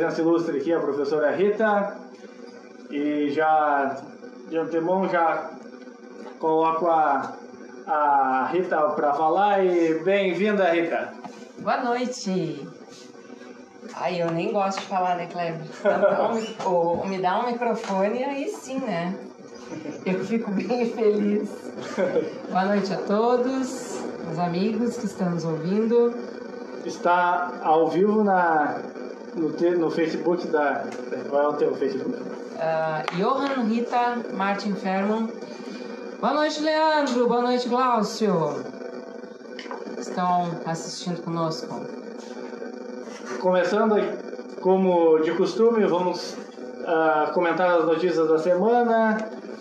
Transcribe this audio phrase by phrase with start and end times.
[0.00, 1.94] presença ilustre aqui, a professora Rita.
[2.90, 3.98] E já,
[4.48, 5.50] de antemão, já
[6.38, 7.34] coloco a,
[7.86, 9.62] a Rita para falar.
[9.62, 11.12] E bem-vinda, Rita.
[11.58, 12.66] Boa noite.
[13.94, 15.66] Ai, eu nem gosto de falar, né, Kleber?
[15.80, 19.14] Então, ou me dá um microfone, aí sim, né?
[20.06, 21.50] Eu fico bem feliz.
[22.48, 26.14] Boa noite a todos, meus amigos que estão nos ouvindo.
[26.86, 28.80] Está ao vivo na,
[29.34, 30.84] no, no Facebook da.
[31.28, 32.16] Qual é o teu Facebook?
[32.18, 35.28] Uh, Johan Rita Martin Ferman.
[36.20, 37.28] Boa noite, Leandro.
[37.28, 38.64] Boa noite, Glaucio.
[39.98, 41.86] Estão assistindo conosco.
[43.40, 43.96] Começando,
[44.60, 46.36] como de costume, vamos
[46.80, 49.16] uh, comentar as notícias da semana,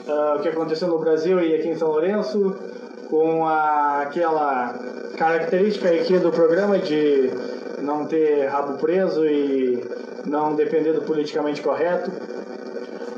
[0.06, 2.56] uh, o que aconteceu no Brasil e aqui em São Lourenço,
[3.10, 4.74] com a, aquela
[5.18, 7.30] característica aqui do programa de
[7.82, 9.84] não ter rabo preso e
[10.26, 12.12] não depender do politicamente correto.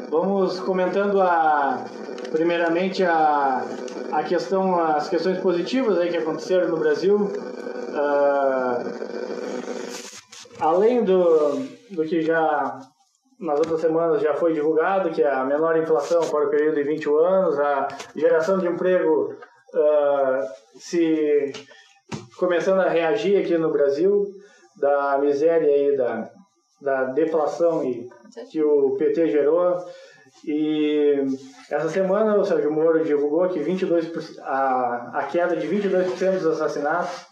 [0.10, 1.86] Vamos comentando a
[2.32, 3.64] primeiramente a,
[4.12, 7.18] a questão, as questões positivas aí que aconteceram no Brasil.
[7.18, 9.12] Uh,
[10.60, 12.80] além do, do que já
[13.40, 16.84] nas outras semanas já foi divulgado, que é a menor inflação para o período de
[16.84, 19.36] 21 anos, a geração de emprego
[19.74, 21.52] uh, se
[22.38, 24.32] começando a reagir aqui no Brasil,
[24.82, 26.30] da miséria e da,
[26.82, 28.10] da deflação e,
[28.50, 29.78] que o PT gerou.
[30.46, 31.24] E
[31.70, 37.26] essa semana o Sérgio Moro divulgou que 22%, a, a queda de 22% dos assassinatos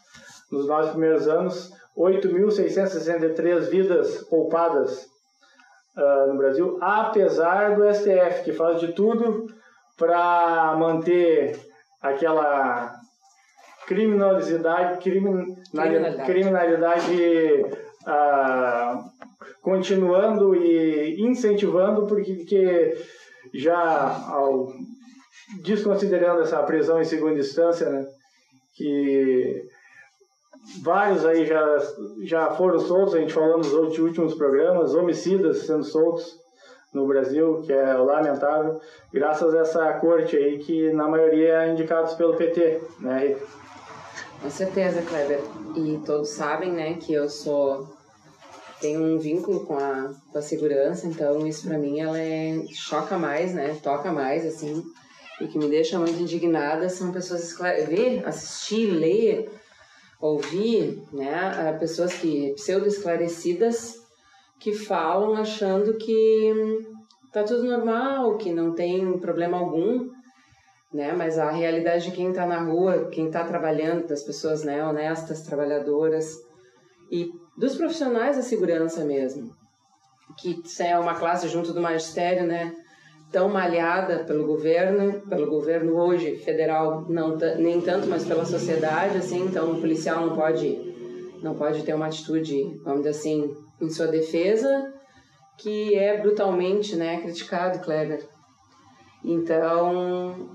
[0.51, 5.07] nos nove primeiros anos 8.663 vidas poupadas
[5.97, 9.47] uh, no Brasil, apesar do STF, que faz de tudo
[9.97, 11.59] para manter
[12.01, 12.98] aquela
[13.89, 17.65] criminalidade, criminalidade, criminalidade
[18.05, 19.03] uh,
[19.63, 22.95] continuando e incentivando, porque
[23.51, 23.75] já
[24.29, 24.71] ao,
[25.63, 28.05] desconsiderando essa prisão em segunda instância, né,
[28.75, 29.63] que
[30.83, 31.77] vários aí já,
[32.21, 36.37] já foram soltos, a gente falou nos últimos programas, homicidas sendo soltos
[36.93, 38.79] no Brasil, que é lamentável,
[39.11, 43.35] graças a essa corte aí que na maioria é indicados pelo PT, né?
[44.41, 45.41] Com certeza, Kleber.
[45.75, 47.87] E todos sabem, né, que eu sou
[48.79, 53.17] tenho um vínculo com a, com a segurança, então isso para mim ela é choca
[53.17, 53.77] mais, né?
[53.83, 54.81] Toca mais assim.
[55.41, 57.53] E que me deixa muito indignada são pessoas
[57.87, 59.49] ver, assistir, ler
[60.19, 64.01] ouvir né, pessoas que pseudo-esclarecidas
[64.59, 66.85] que falam achando que
[67.31, 70.09] tá tudo normal, que não tem problema algum,
[70.93, 71.13] né?
[71.13, 75.43] Mas a realidade de quem está na rua, quem está trabalhando, das pessoas né, honestas,
[75.43, 76.35] trabalhadoras
[77.11, 79.51] e dos profissionais da segurança mesmo,
[80.37, 82.73] que é uma classe junto do magistério, né?
[83.31, 89.45] tão malhada pelo governo, pelo governo hoje federal não nem tanto, mas pela sociedade, assim,
[89.45, 90.87] então o policial não pode
[91.41, 94.93] não pode ter uma atitude, vamos dizer assim, em sua defesa,
[95.57, 98.27] que é brutalmente, né, criticado, Kleber.
[99.23, 100.49] Então,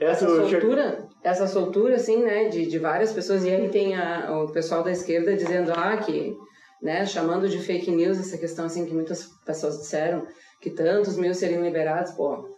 [0.00, 4.50] essa soltura, essa soltura, assim, né, de, de várias pessoas, e aí tem a, o
[4.50, 6.36] pessoal da esquerda dizendo, ah, que,
[6.82, 10.26] né, chamando de fake news essa questão, assim, que muitas pessoas disseram,
[10.60, 12.48] que tantos mil seriam liberados, pô,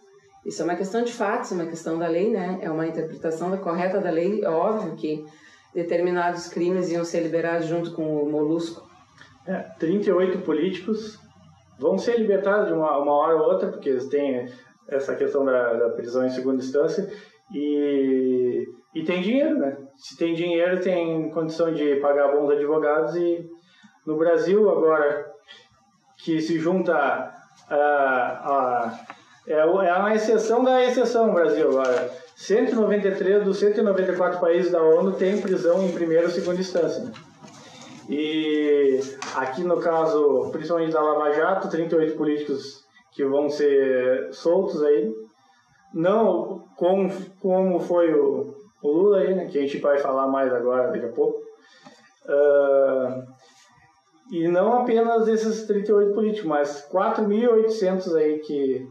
[0.45, 2.59] isso é uma questão de fatos, é uma questão da lei, né?
[2.61, 4.43] É uma interpretação da correta da lei.
[4.43, 5.25] É óbvio que
[5.73, 8.85] determinados crimes iam ser liberados junto com o molusco.
[9.47, 11.17] É, 38 políticos
[11.79, 14.49] vão ser libertados de uma, uma hora ou outra, porque eles têm
[14.87, 17.09] essa questão da, da prisão em segunda instância,
[17.51, 19.77] e, e tem dinheiro, né?
[19.95, 23.49] Se tem dinheiro, tem condição de pagar bons advogados, e
[24.05, 25.31] no Brasil, agora
[26.17, 26.95] que se junta
[27.69, 28.99] a,
[29.47, 32.11] é, é uma exceção da exceção Brasil agora.
[32.35, 37.03] 193 dos 194 países da ONU têm prisão em primeira ou segunda instância.
[37.03, 37.11] Né?
[38.09, 38.99] E
[39.35, 45.13] aqui no caso, principalmente da Lava Jato, 38 políticos que vão ser soltos aí.
[45.93, 47.09] Não como,
[47.39, 51.05] como foi o, o Lula aí, né, que a gente vai falar mais agora daqui
[51.05, 51.39] a pouco.
[52.25, 53.23] Uh,
[54.31, 58.87] e não apenas esses 38 políticos, mas 4.800 aí que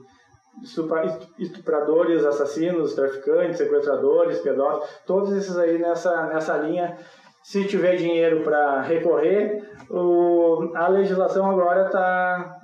[1.38, 6.96] estupradores, assassinos, traficantes, sequestradores, pedófilos, todos esses aí nessa, nessa linha.
[7.42, 12.60] Se tiver dinheiro para recorrer, o, a legislação agora está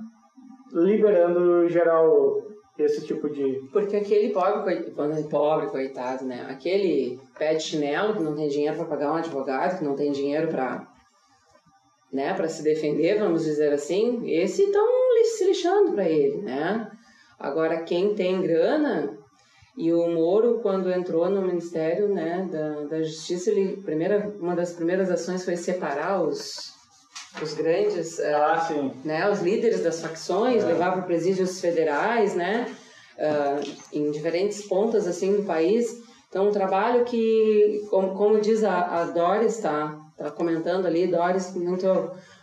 [0.72, 2.47] liberando geral
[2.84, 3.68] esse tipo de.
[3.72, 4.92] Porque aquele pobre,
[5.28, 6.46] pobre, coitado, né?
[6.48, 10.12] Aquele pé de chinelo que não tem dinheiro para pagar um advogado, que não tem
[10.12, 10.86] dinheiro para
[12.12, 14.86] né, para se defender, vamos dizer assim, esse estão
[15.24, 16.90] se lixando para ele, né?
[17.38, 19.16] Agora, quem tem grana,
[19.76, 24.72] e o Moro, quando entrou no Ministério né, da, da Justiça, ele, primeira, uma das
[24.72, 26.72] primeiras ações foi separar os,
[27.42, 30.66] os grandes, ah, uh, né, os líderes das facções, é.
[30.66, 32.66] levar para presídios federais, né,
[33.18, 36.02] uh, em diferentes pontas assim do país.
[36.28, 41.54] Então, um trabalho que, como, como diz a, a Doris, está tá comentando ali, Doris,
[41.54, 41.86] muito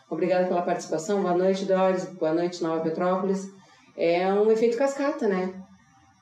[0.10, 1.22] obrigada pela participação.
[1.22, 2.06] Boa noite, Doris.
[2.06, 3.48] Boa noite, Nova Petrópolis.
[3.96, 5.54] É um efeito cascata, né?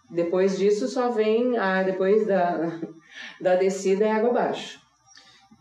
[0.09, 2.79] Depois disso só vem, a, depois da,
[3.39, 4.79] da descida é água abaixo.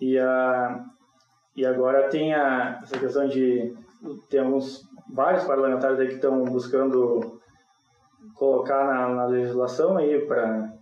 [0.00, 0.84] E, a,
[1.54, 3.74] e agora tem a, essa questão de.
[4.28, 4.82] Tem alguns,
[5.12, 7.40] vários parlamentares aí que estão buscando
[8.34, 10.72] colocar na, na legislação aí para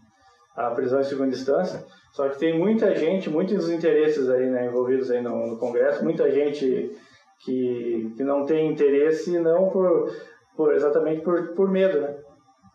[0.57, 1.85] a prisão em segunda instância.
[2.13, 6.31] Só que tem muita gente, muitos interesses aí né, envolvidos aí no, no Congresso, muita
[6.31, 6.97] gente
[7.41, 10.11] que, que não tem interesse não por,
[10.57, 12.17] por exatamente por, por medo, né?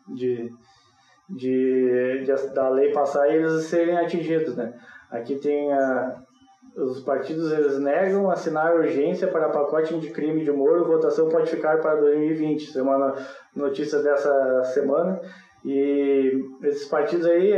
[0.08, 0.52] De,
[1.30, 4.74] de, de, da lei passar e eles serem atingidos, né?
[5.10, 6.24] Aqui tem a,
[6.76, 11.80] os partidos eles negam assinar urgência para pacote de crime de Moro, votação pode ficar
[11.80, 12.62] para 2020.
[12.64, 13.16] Isso é uma
[13.56, 15.22] notícia dessa semana.
[15.64, 17.54] E esses partidos aí,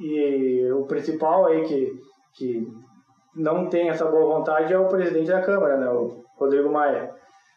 [0.00, 2.00] e o principal aí que,
[2.34, 2.68] que
[3.36, 7.14] não tem essa boa vontade é o presidente da Câmara, né, o Rodrigo Maia,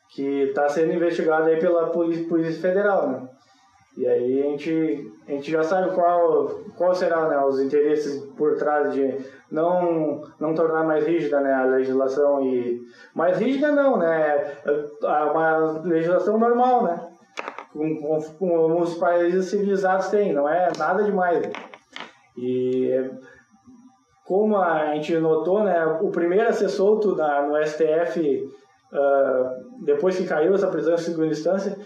[0.10, 3.30] que está sendo investigado aí pela Polícia, Polícia Federal, né?
[3.98, 8.56] E aí a gente, a gente já sabe qual, qual será né, os interesses por
[8.58, 9.18] trás de
[9.52, 12.84] não, não tornar mais rígida né, a legislação e
[13.14, 14.54] mais rígida não, né?
[14.66, 17.10] É uma legislação normal, né?
[17.74, 21.50] Como, como os países civilizados têm, não é nada demais.
[22.38, 23.12] E
[24.26, 28.48] como a gente notou, né, o primeiro a ser solto na, no STF
[28.92, 31.78] uh, ah, depois que caiu essa prisão em segunda instância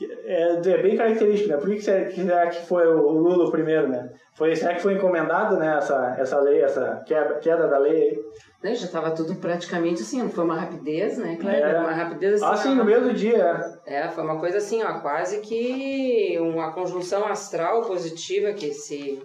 [0.00, 1.56] é, é bem característico, né?
[1.56, 4.10] Por que será que foi o Lula o primeiro, né?
[4.34, 8.24] Foi, será que foi encomendado, né, essa, essa lei, essa queda, queda da lei aí?
[8.62, 11.80] Né, já estava tudo praticamente assim, foi uma rapidez, né, Claro, É.
[11.80, 12.52] Uma rapidez assim.
[12.52, 13.78] Ah, sim, no mesmo dia.
[13.86, 19.22] É, foi uma coisa assim, ó, quase que uma conjunção astral positiva que se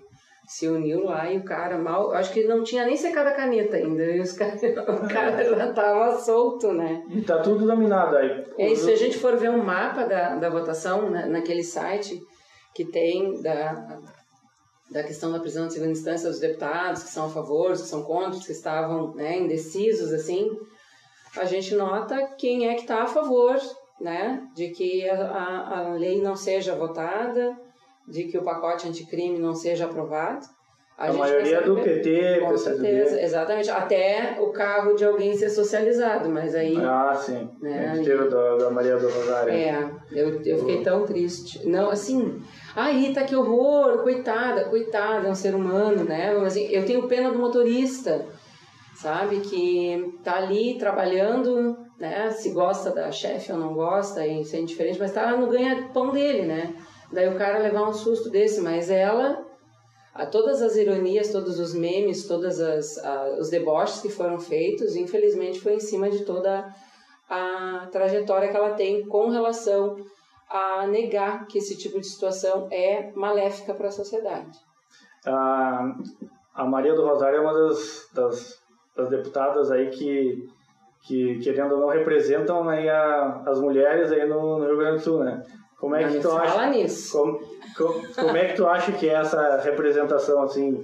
[0.52, 2.12] se uniu lá e o cara mal.
[2.12, 4.04] Acho que não tinha nem secado a caneta ainda.
[4.04, 7.02] E os cara, o cara já tava solto, né?
[7.10, 8.46] E tá tudo dominado aí.
[8.58, 12.20] É, se a gente for ver um mapa da, da votação né, naquele site
[12.76, 13.98] que tem da,
[14.92, 18.04] da questão da prisão de segunda instância dos deputados, que são a favor, que são
[18.04, 20.50] contra, que estavam né, indecisos, assim,
[21.38, 23.58] a gente nota quem é que está a favor,
[24.02, 27.58] né, de que a, a, a lei não seja votada,
[28.12, 30.46] de que o pacote anticrime não seja aprovado.
[30.98, 33.72] A, a maioria do PT, com certeza, exatamente.
[33.72, 36.78] Até o carro de alguém ser socializado, mas aí.
[36.78, 37.50] Ah, sim.
[37.60, 39.52] Né, a gente teve da, da Maria do Rosário.
[39.52, 41.68] É, eu, eu fiquei tão triste.
[41.68, 42.40] Não, assim,
[42.76, 46.34] ai, Rita, que horror, coitada, coitada, é um ser humano, né?
[46.34, 48.26] Mas assim, eu tenho pena do motorista,
[48.94, 49.40] sabe?
[49.40, 52.30] Que tá ali trabalhando, né?
[52.30, 56.44] Se gosta da chefe ou não gosta, isso é indiferente, mas tá no ganha-pão dele,
[56.44, 56.76] né?
[57.12, 59.46] Daí o cara levar um susto desse, mas ela,
[60.14, 62.58] a todas as ironias, todos os memes, todos
[63.38, 66.74] os deboches que foram feitos, infelizmente foi em cima de toda
[67.30, 69.98] a trajetória que ela tem com relação
[70.50, 74.60] a negar que esse tipo de situação é maléfica para a sociedade.
[75.26, 78.62] A, Maria do Rosário é uma das, das,
[78.96, 80.50] das deputadas aí que,
[81.04, 85.04] que, querendo ou não, representam aí a, as mulheres aí no, no Rio Grande do
[85.04, 85.42] Sul, né?
[85.82, 86.70] Como é que tu acha?
[86.70, 87.18] Nisso.
[87.18, 87.40] Como,
[87.76, 90.84] como, como, é que tu acha que é essa representação assim,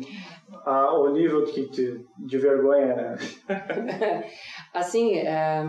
[0.65, 2.95] ao nível que te, de vergonha?
[2.95, 3.15] Né?
[4.73, 5.63] assim, é,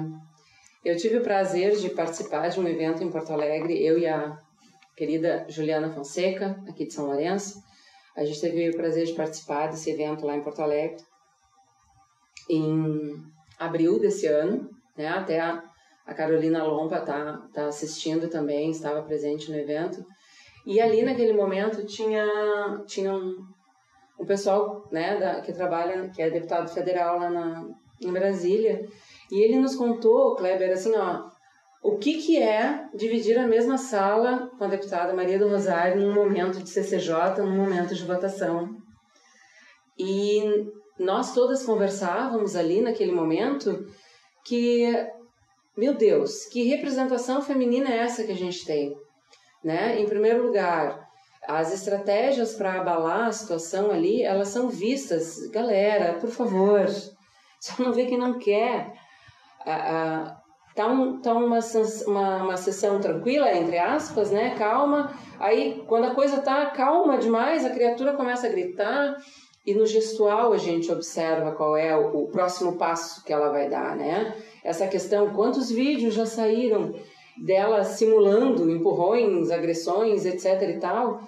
[0.82, 4.40] eu tive o prazer de participar de um evento em Porto Alegre, eu e a
[4.96, 7.62] querida Juliana Fonseca, aqui de São Lourenço.
[8.16, 10.96] A gente teve o prazer de participar desse evento lá em Porto Alegre
[12.48, 13.22] em
[13.58, 15.67] abril desse ano, né, até a
[16.08, 20.02] a Carolina Lompa tá, tá assistindo também, estava presente no evento.
[20.66, 23.36] E ali naquele momento tinha, tinha um,
[24.18, 27.68] um pessoal né, da, que trabalha, que é deputado federal lá na,
[28.00, 28.88] em Brasília,
[29.30, 31.28] e ele nos contou, Kleber, assim, ó,
[31.82, 36.14] o que, que é dividir a mesma sala com a deputada Maria do Rosário num
[36.14, 38.74] momento de CCJ, num momento de votação.
[39.98, 40.42] E
[40.98, 43.86] nós todas conversávamos ali naquele momento
[44.46, 44.86] que
[45.78, 48.92] meu Deus, que representação feminina é essa que a gente tem?
[49.62, 50.00] Né?
[50.00, 51.08] Em primeiro lugar,
[51.46, 55.46] as estratégias para abalar a situação ali, elas são vistas.
[55.52, 56.84] Galera, por favor,
[57.60, 58.92] só não vê quem não quer.
[60.74, 61.60] tá, um, tá uma,
[62.06, 64.56] uma, uma sessão tranquila, entre aspas, né?
[64.56, 65.12] Calma.
[65.38, 69.16] Aí, quando a coisa tá calma demais, a criatura começa a gritar
[69.68, 73.94] e no gestual a gente observa qual é o, próximo passo que ela vai dar,
[73.94, 74.34] né?
[74.64, 76.94] Essa questão, quantos vídeos já saíram
[77.36, 81.20] dela simulando empurrões, agressões, etc e tal.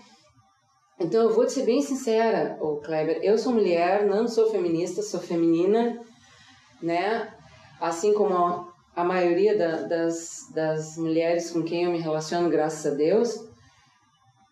[0.98, 5.02] Então eu vou te ser bem sincera, o Kleber, eu sou mulher, não sou feminista,
[5.02, 6.00] sou feminina,
[6.82, 7.34] né?
[7.78, 12.96] Assim como a maioria da, das, das mulheres com quem eu me relaciono, graças a
[12.96, 13.50] Deus,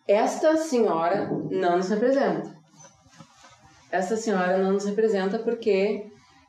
[0.07, 2.58] esta senhora não nos representa.
[3.91, 6.05] Essa senhora não nos representa porque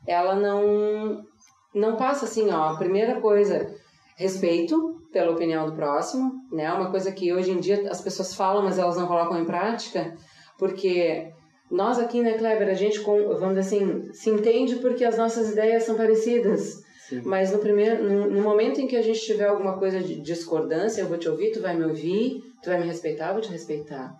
[0.07, 1.25] ela não
[1.73, 3.73] não passa assim, ó, a primeira coisa,
[4.15, 6.71] respeito pela opinião do próximo, né?
[6.71, 10.15] Uma coisa que hoje em dia as pessoas falam, mas elas não colocam em prática,
[10.57, 11.31] porque
[11.69, 15.83] nós aqui, né, Kleber, a gente, vamos dizer assim, se entende porque as nossas ideias
[15.83, 16.83] são parecidas.
[17.07, 17.21] Sim.
[17.25, 21.01] Mas no primeiro, no, no, momento em que a gente tiver alguma coisa de discordância,
[21.01, 23.51] eu vou te ouvir, tu vai me ouvir, tu vai me respeitar, eu vou te
[23.51, 24.15] respeitar.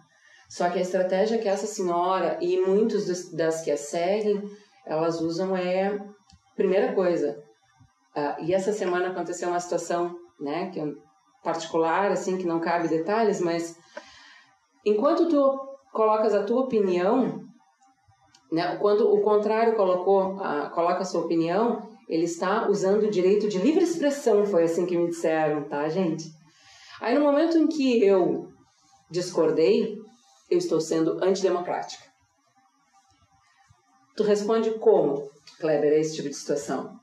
[0.51, 4.43] Só que a estratégia que essa senhora e muitos dos, das que a seguem,
[4.85, 5.97] elas usam é
[6.57, 7.41] primeira coisa.
[8.13, 10.81] Uh, e essa semana aconteceu uma situação, né, que
[11.41, 13.79] particular, assim, que não cabe detalhes, mas
[14.85, 15.57] enquanto tu
[15.93, 17.45] colocas a tua opinião,
[18.51, 23.47] né, quando o contrário colocou, uh, coloca a sua opinião, ele está usando o direito
[23.47, 26.25] de livre expressão, foi assim que me disseram, tá, gente?
[26.99, 28.49] Aí no momento em que eu
[29.09, 30.00] discordei,
[30.51, 32.05] eu estou sendo antidemocrática.
[34.15, 36.99] Tu responde como, Kleber, a esse tipo de situação?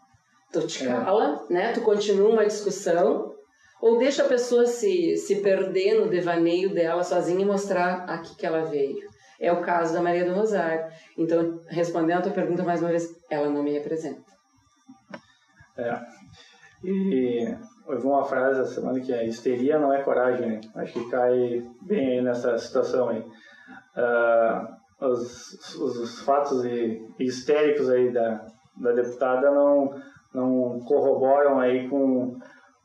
[0.53, 1.53] Tu te cala, é.
[1.53, 1.73] né?
[1.73, 3.35] Tu continua uma discussão
[3.81, 8.47] ou deixa a pessoa se, se perder no devaneio dela sozinha e mostrar aqui que
[8.47, 9.09] ela veio.
[9.41, 10.93] É o caso da Maria do Rosário.
[11.17, 14.23] Então, respondendo a tua pergunta mais uma vez, ela não me representa.
[15.77, 16.01] É.
[16.85, 17.57] E
[17.89, 20.61] eu vi uma frase essa semana que é histeria não é coragem, né?
[20.75, 23.25] Acho que cai bem aí nessa situação aí.
[23.97, 26.65] Uh, os, os, os, fatos
[27.19, 28.45] histéricos aí da,
[28.77, 29.95] da deputada não,
[30.35, 32.39] não corroboram aí com,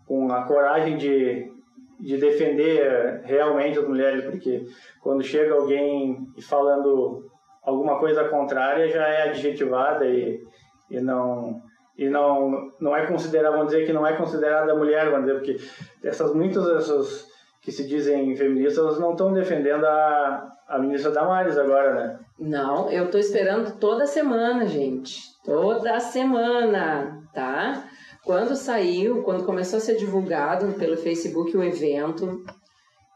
[0.05, 1.51] com a coragem de,
[1.99, 4.65] de defender realmente as mulheres, porque
[5.01, 7.29] quando chega alguém falando
[7.63, 10.43] alguma coisa contrária já é adjetivada e,
[10.89, 11.61] e não
[11.97, 16.07] e não não é considerada, vamos dizer que não é considerada mulher, vamos dizer, porque
[16.07, 17.33] essas muitas dessas
[17.63, 22.19] que se dizem feministas, não estão defendendo a, a ministra Damares agora, né?
[22.37, 25.21] Não, eu estou esperando toda semana, gente.
[25.45, 27.85] Toda semana, tá?
[28.25, 32.43] Quando saiu, quando começou a ser divulgado pelo Facebook o evento,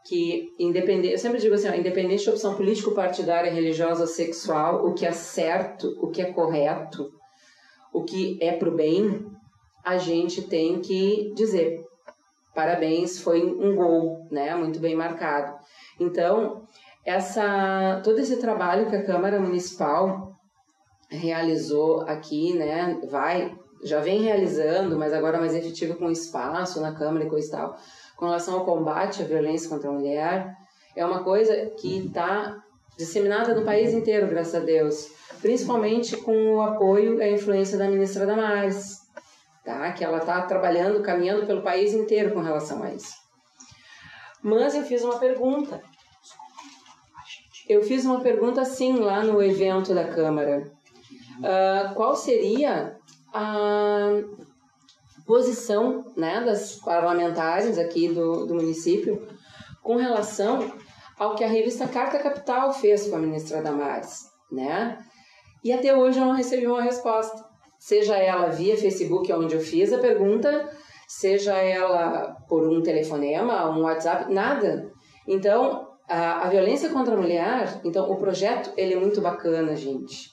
[0.06, 4.94] que independente, eu sempre digo assim, ó, independente de opção político, partidária, religiosa sexual, o
[4.94, 7.10] que é certo, o que é correto,
[7.92, 9.26] o que é pro bem,
[9.84, 11.88] a gente tem que dizer
[12.58, 14.52] parabéns, foi um gol, né?
[14.56, 15.56] Muito bem marcado.
[16.00, 16.64] Então,
[17.06, 20.36] essa todo esse trabalho que a Câmara Municipal
[21.08, 27.24] realizou aqui, né, vai já vem realizando, mas agora mais efetivo com espaço na Câmara
[27.24, 27.76] e coisa e tal,
[28.16, 30.52] com relação ao combate à violência contra a mulher,
[30.96, 32.60] é uma coisa que está
[32.98, 37.88] disseminada no país inteiro, graças a Deus principalmente com o apoio e a influência da
[37.88, 39.02] ministra Damares,
[39.64, 39.92] tá?
[39.92, 43.14] que ela está trabalhando, caminhando pelo país inteiro com relação a isso.
[44.42, 45.82] Mas eu fiz uma pergunta.
[47.68, 50.70] Eu fiz uma pergunta sim lá no evento da Câmara.
[51.38, 52.96] Uh, qual seria
[53.32, 54.10] a
[55.26, 59.28] posição né, das parlamentares aqui do, do município
[59.82, 60.72] com relação
[61.18, 64.98] ao que a revista Carta Capital fez com a ministra Damares, né?
[65.64, 67.44] E até hoje eu não recebi uma resposta.
[67.78, 70.68] Seja ela via Facebook, onde eu fiz a pergunta,
[71.06, 74.90] seja ela por um telefonema, um WhatsApp, nada.
[75.26, 80.30] Então, a, a violência contra a mulher, então o projeto ele é muito bacana, gente,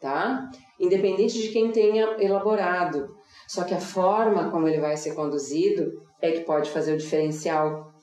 [0.00, 0.48] tá?
[0.78, 3.08] Independente de quem tenha elaborado.
[3.48, 7.93] Só que a forma como ele vai ser conduzido é que pode fazer o diferencial,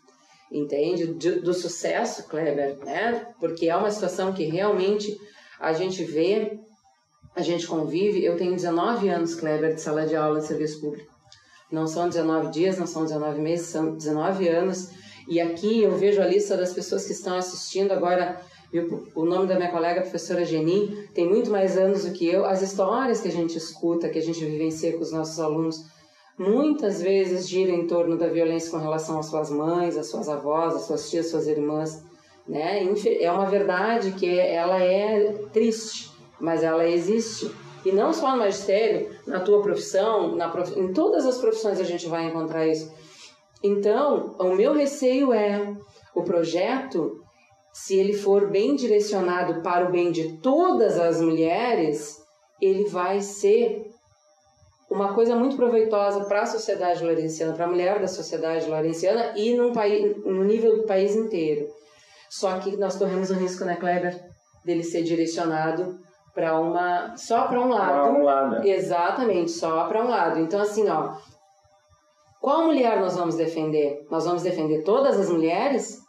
[0.52, 1.08] entende?
[1.08, 3.28] Do, do sucesso, Kleber, né?
[3.40, 5.18] Porque é uma situação que realmente
[5.60, 6.60] a gente vê,
[7.36, 8.24] a gente convive.
[8.24, 11.10] Eu tenho 19 anos, Kleber, de sala de aula de serviço público.
[11.72, 14.90] Não são 19 dias, não são 19 meses, são 19 anos.
[15.28, 18.42] E aqui eu vejo a lista das pessoas que estão assistindo agora.
[19.16, 22.46] O nome da minha colega, professora Geni, tem muito mais anos do que eu.
[22.46, 25.86] As histórias que a gente escuta, que a gente vivencia com os nossos alunos,
[26.42, 30.76] muitas vezes giram em torno da violência com relação às suas mães, às suas avós,
[30.76, 32.04] às suas tias, às suas irmãs
[32.48, 32.84] né?
[33.20, 37.50] É uma verdade que ela é triste, mas ela existe,
[37.84, 40.80] E não só no magistério, na tua profissão, na prof...
[40.80, 42.94] em todas as profissões a gente vai encontrar isso.
[43.64, 45.76] Então, o meu receio é
[46.14, 47.20] o projeto,
[47.74, 52.22] se ele for bem direcionado para o bem de todas as mulheres,
[52.62, 53.91] ele vai ser
[54.92, 59.56] uma coisa muito proveitosa para a sociedade laurenciana, para a mulher da sociedade laurenciana e
[59.56, 61.66] num país, no nível do país inteiro.
[62.30, 64.22] Só que nós corremos o risco, né, Kleber,
[64.66, 65.98] dele ser direcionado
[66.36, 67.94] para uma só para um lado.
[67.94, 68.68] Para um lado.
[68.68, 70.40] Exatamente, só para um lado.
[70.40, 71.16] Então assim, ó,
[72.42, 74.06] qual mulher nós vamos defender?
[74.12, 76.00] Nós vamos defender todas as mulheres?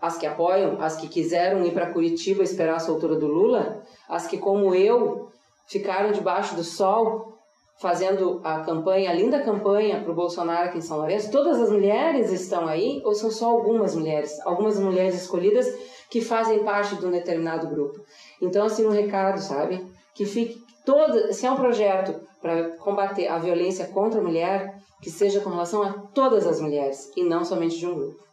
[0.00, 4.26] As que apoiam, as que quiseram ir para Curitiba esperar a soltura do Lula, as
[4.26, 5.28] que como eu
[5.66, 7.37] ficaram debaixo do sol
[7.78, 11.70] fazendo a campanha, a linda campanha para o Bolsonaro aqui em São Lourenço, todas as
[11.70, 14.38] mulheres estão aí ou são só algumas mulheres?
[14.44, 15.66] Algumas mulheres escolhidas
[16.10, 18.00] que fazem parte de um determinado grupo.
[18.42, 19.86] Então, assim, um recado, sabe?
[20.12, 25.10] Que fique todo, se é um projeto para combater a violência contra a mulher, que
[25.10, 28.24] seja com relação a todas as mulheres e não somente de um grupo.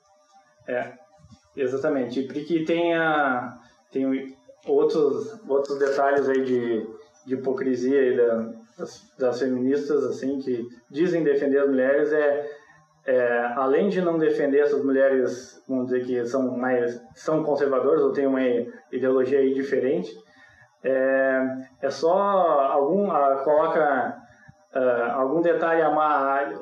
[0.67, 0.91] É,
[1.55, 2.21] exatamente.
[2.21, 3.59] E porque tenha
[3.91, 4.35] tem
[4.67, 6.87] outros outros detalhes aí de,
[7.25, 12.49] de hipocrisia aí da, das, feministas assim que dizem defender as mulheres é,
[13.05, 18.11] é além de não defender essas mulheres vamos dizer que são mais são conservadoras ou
[18.11, 18.41] têm uma
[18.91, 20.11] ideologia aí diferente
[20.83, 21.41] é,
[21.81, 24.17] é só algum uh, coloca
[24.75, 26.59] uh, algum detalhe a mais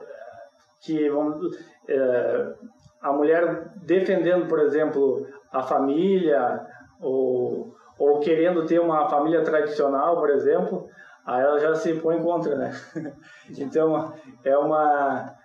[0.82, 2.55] que vamos, uh,
[3.01, 6.65] a mulher defendendo, por exemplo, a família
[7.01, 10.88] ou, ou querendo ter uma família tradicional, por exemplo,
[11.25, 12.72] aí ela já se põe contra, né?
[13.58, 14.13] então
[14.44, 15.36] é uma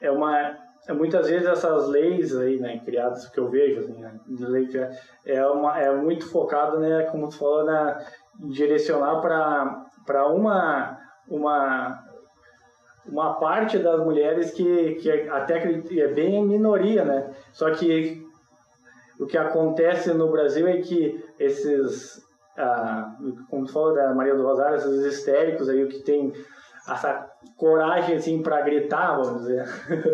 [0.00, 0.56] é uma
[0.88, 4.78] é, muitas vezes essas leis aí, né, criadas que eu vejo, assim, né, lei que
[5.24, 7.98] é uma é muito focado, né, como tu falou, na
[8.38, 12.06] direcionar para para uma uma
[13.08, 17.30] uma parte das mulheres que, que até é bem minoria, né?
[17.52, 18.26] Só que
[19.18, 22.20] o que acontece no Brasil é que esses,
[22.56, 23.16] ah,
[23.50, 26.32] como falou da Maria do Rosário, esses histéricos aí, o que tem
[26.88, 29.64] essa coragem assim para gritar, vamos dizer,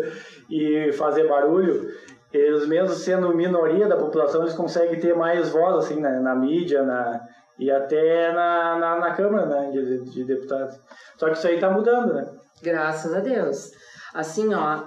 [0.49, 1.87] e fazer barulho,
[2.31, 6.83] eles mesmo sendo minoria da população, eles conseguem ter mais voz assim na, na mídia,
[6.83, 7.21] na
[7.59, 10.75] e até na, na, na Câmara né, de, de deputados.
[11.17, 12.25] Só que isso aí está mudando, né?
[12.61, 13.71] Graças a Deus.
[14.13, 14.83] Assim, ó,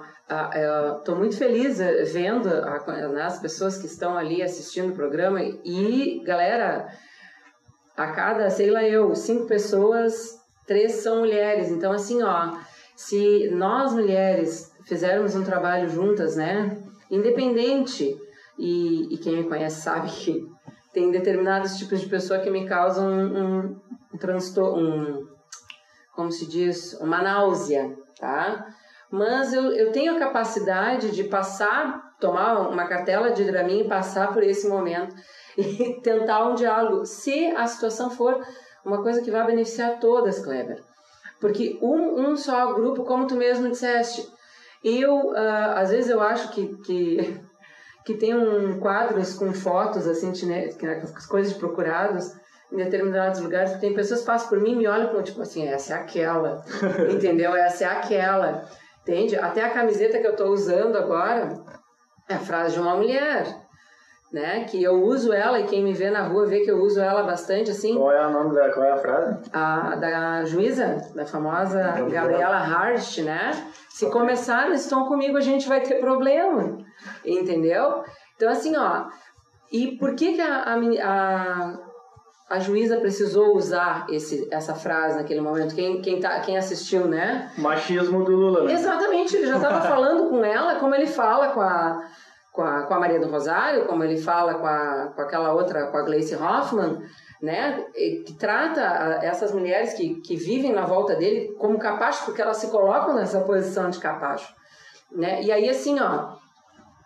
[0.97, 6.21] estou muito feliz eh, vendo né, as pessoas que estão ali assistindo o programa e,
[6.25, 6.87] galera,
[7.97, 11.71] a cada, sei lá eu, cinco pessoas, três são mulheres.
[11.71, 12.55] Então, assim, ó,
[12.95, 16.77] se nós mulheres fizermos um trabalho juntas, né,
[17.09, 18.15] independente,
[18.57, 20.47] e, e quem me conhece sabe que
[20.93, 23.81] tem determinados tipos de pessoa que me causam um, um,
[24.13, 25.27] um transtorno, um,
[26.15, 28.67] como se diz, uma náusea, tá?
[29.11, 34.33] Mas eu, eu tenho a capacidade de passar, tomar uma cartela de Dramin e passar
[34.33, 35.15] por esse momento
[35.57, 38.45] e tentar um diálogo, se a situação for
[38.85, 40.83] uma coisa que vai beneficiar todas, Kleber.
[41.41, 44.27] Porque um, um só grupo, como tu mesmo disseste,
[44.83, 47.41] eu, uh, às vezes eu acho que, que,
[48.05, 50.69] que tem um quadros com fotos, assim, né,
[51.13, 52.31] as coisas de procurados,
[52.71, 55.65] em determinados lugares, tem pessoas que passam por mim e me olham como, tipo assim,
[55.67, 56.63] essa é aquela,
[57.09, 57.55] entendeu?
[57.55, 58.69] Essa é aquela,
[59.01, 59.37] entende?
[59.37, 61.49] Até a camiseta que eu estou usando agora
[62.27, 63.66] é a frase de uma mulher,
[64.31, 64.65] né?
[64.65, 67.23] Que eu uso ela e quem me vê na rua vê que eu uso ela
[67.23, 67.95] bastante, assim.
[67.95, 69.39] Qual é o nome da, qual é a frase?
[69.53, 73.51] A da juíza, da famosa Gabriela Hart, né?
[73.89, 74.19] Se okay.
[74.19, 76.77] começar estão comigo, a gente vai ter problema,
[77.25, 78.03] entendeu?
[78.35, 79.05] Então, assim, ó,
[79.71, 81.87] e por que, que a, a, a
[82.49, 85.75] a juíza precisou usar esse, essa frase naquele momento.
[85.75, 87.51] Quem, quem, tá, quem assistiu, né?
[87.57, 88.63] Machismo do Lula.
[88.63, 88.73] Né?
[88.73, 92.01] Exatamente, ele já estava falando com ela, como ele fala com a,
[92.57, 95.87] com a, com a Maria do Rosário, como ele fala com, a, com aquela outra,
[95.87, 97.03] com a Gleice Hoffmann,
[97.41, 97.85] né?
[97.93, 98.81] Que trata
[99.21, 103.41] essas mulheres que, que vivem na volta dele como capacho, porque elas se colocam nessa
[103.41, 104.51] posição de capacho.
[105.11, 105.43] Né?
[105.43, 106.33] E aí, assim, ó,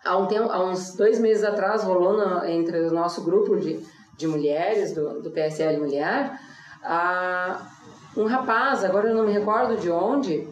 [0.02, 3.80] há, um tempo, há uns dois meses atrás rolou no, entre o nosso grupo de
[4.22, 6.38] de mulheres, do, do PSL Mulher,
[6.82, 7.60] a,
[8.16, 10.48] um rapaz, agora eu não me recordo de onde,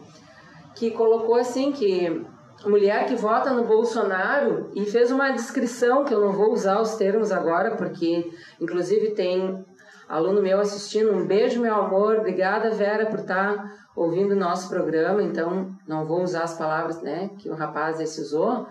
[0.75, 2.25] que colocou assim que
[2.65, 6.95] mulher que vota no Bolsonaro e fez uma descrição que eu não vou usar os
[6.95, 9.65] termos agora porque inclusive tem
[10.07, 14.69] aluno meu assistindo um beijo meu amor obrigada Vera por estar tá ouvindo o nosso
[14.69, 18.67] programa então não vou usar as palavras né que o rapaz esse usou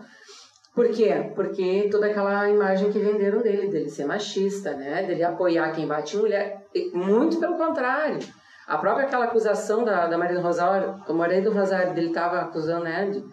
[0.73, 1.33] por quê?
[1.35, 5.03] Porque toda aquela imagem que venderam dele, dele ser machista, né?
[5.03, 6.65] Dele apoiar quem bate em mulher.
[6.95, 8.21] Muito pelo contrário.
[8.71, 12.39] A própria aquela acusação da, da Maria do Rosário, o Maria do Rosário dele estava
[12.39, 13.25] acusando, né, de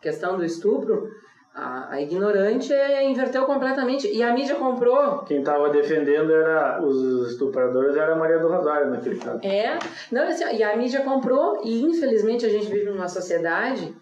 [0.00, 1.08] questão do estupro,
[1.54, 4.06] a, a, ignorante inverteu completamente.
[4.10, 5.18] E a mídia comprou.
[5.24, 9.40] Quem estava defendendo era os estupradores era a Maria do Rosário naquele caso.
[9.42, 9.78] É.
[10.10, 13.94] Não, assim, e a mídia comprou, e infelizmente a gente vive numa sociedade.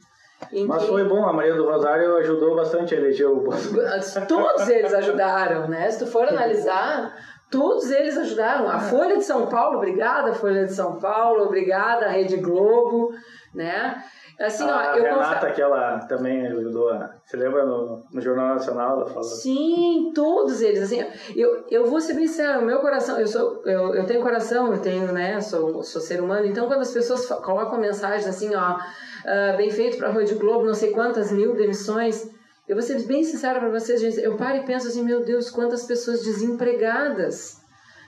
[0.67, 0.89] Mas que...
[0.89, 3.45] foi bom, a Maria do Rosário ajudou bastante a eleger o
[4.29, 5.91] Todos eles ajudaram, né?
[5.91, 7.13] Se tu for analisar,
[7.51, 8.69] todos eles ajudaram.
[8.69, 13.13] A Folha de São Paulo, obrigada, Folha de São Paulo, obrigada, Rede Globo,
[13.53, 14.03] né?
[14.40, 17.12] Assim, a ó, eu Renata, que ela também ajudou a...
[17.24, 19.01] Você lembra no, no Jornal Nacional?
[19.01, 19.24] Ela falou.
[19.24, 20.81] Sim, todos eles.
[20.81, 24.22] Assim, eu, eu vou ser bem sincero, o meu coração, eu, sou, eu, eu tenho
[24.22, 28.55] coração, eu tenho, né, sou, sou ser humano, então quando as pessoas colocam mensagens assim,
[28.55, 32.31] ó, uh, bem feito para a Rede Globo, não sei quantas mil demissões,
[32.68, 35.51] eu vou ser bem sincera para vocês, gente, eu paro e penso assim, meu Deus,
[35.51, 37.61] quantas pessoas desempregadas,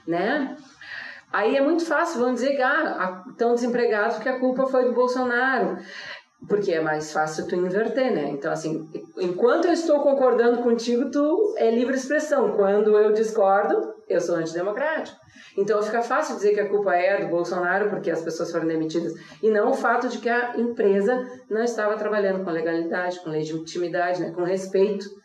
[0.07, 0.55] né?
[1.33, 5.77] Aí é muito fácil, vão dizer ah, estão desempregados porque a culpa foi do Bolsonaro
[6.47, 8.29] porque é mais fácil tu inverter, né?
[8.29, 12.55] Então, assim, enquanto eu estou concordando contigo, tu é livre expressão.
[12.55, 15.19] Quando eu discordo, eu sou antidemocrático.
[15.57, 19.13] Então, fica fácil dizer que a culpa é do Bolsonaro porque as pessoas foram demitidas.
[19.43, 24.21] E não o fato de que a empresa não estava trabalhando com legalidade, com legitimidade,
[24.21, 24.31] né?
[24.31, 25.20] com respeito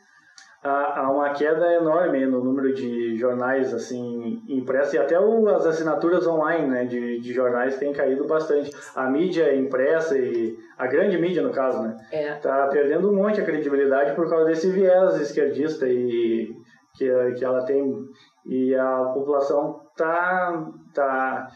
[0.67, 6.27] há, uma queda enorme no número de jornais assim impressos e até o, as assinaturas
[6.27, 8.71] online né, de, de jornais têm caído bastante.
[8.95, 12.35] A mídia impressa e a grande mídia no caso, né, é.
[12.35, 16.55] tá perdendo um monte a credibilidade por causa desse viés esquerdista e
[16.95, 18.05] que, que ela tem
[18.45, 21.49] e a população tá tá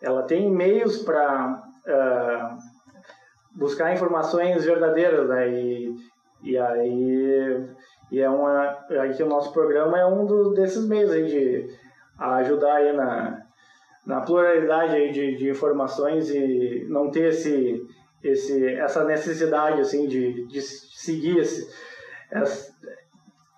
[0.00, 2.58] ela tem meios para uh, ah,
[3.54, 5.96] buscar informações verdadeiras né, e,
[6.44, 7.68] e aí
[8.10, 8.64] e é uma.
[9.02, 11.66] Aqui o nosso programa é um do, desses meios aí de
[12.18, 13.42] ajudar aí na,
[14.06, 17.86] na pluralidade aí de, de informações e não ter esse,
[18.22, 21.68] esse, essa necessidade assim de, de seguir esse,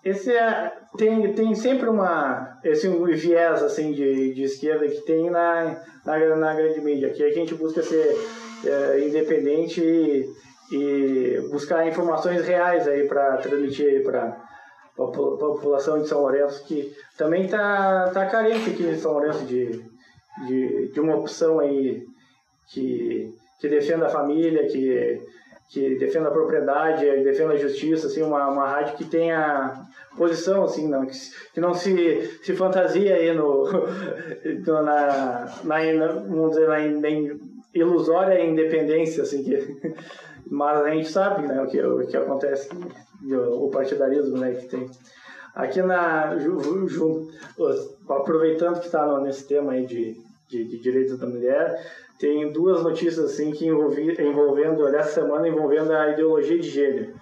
[0.04, 5.80] esse é, tem, tem sempre uma esse viés assim de, de esquerda que tem na,
[6.04, 8.16] na, na grande mídia que a gente busca ser
[8.64, 10.28] é, independente e
[10.70, 17.48] e buscar informações reais aí para transmitir para a população de São Lourenço que também
[17.48, 19.83] tá tá carente aqui em São Lourenço de,
[20.46, 22.06] de, de uma opção aí
[22.68, 25.20] que que defenda a família, que
[25.70, 29.85] que defenda a propriedade, que defenda a justiça, assim, uma, uma rádio que tenha
[30.16, 31.12] posição, assim, não, que,
[31.54, 33.70] que não se, se fantasia aí no,
[34.66, 37.09] no na, na, vamos dizer, na, na
[37.72, 39.59] ilusória independência, assim, que,
[40.48, 42.68] mas a gente sabe né, o, que, o que acontece,
[43.24, 44.90] o partidarismo né, que tem.
[45.55, 46.37] Aqui na.
[46.38, 47.29] Ju, ju,
[48.09, 50.16] aproveitando que está nesse tema aí de,
[50.48, 51.81] de, de, direitos da mulher,
[52.18, 57.14] tem duas notícias assim que envolvi, envolvendo, dessa semana, envolvendo a ideologia de gênero.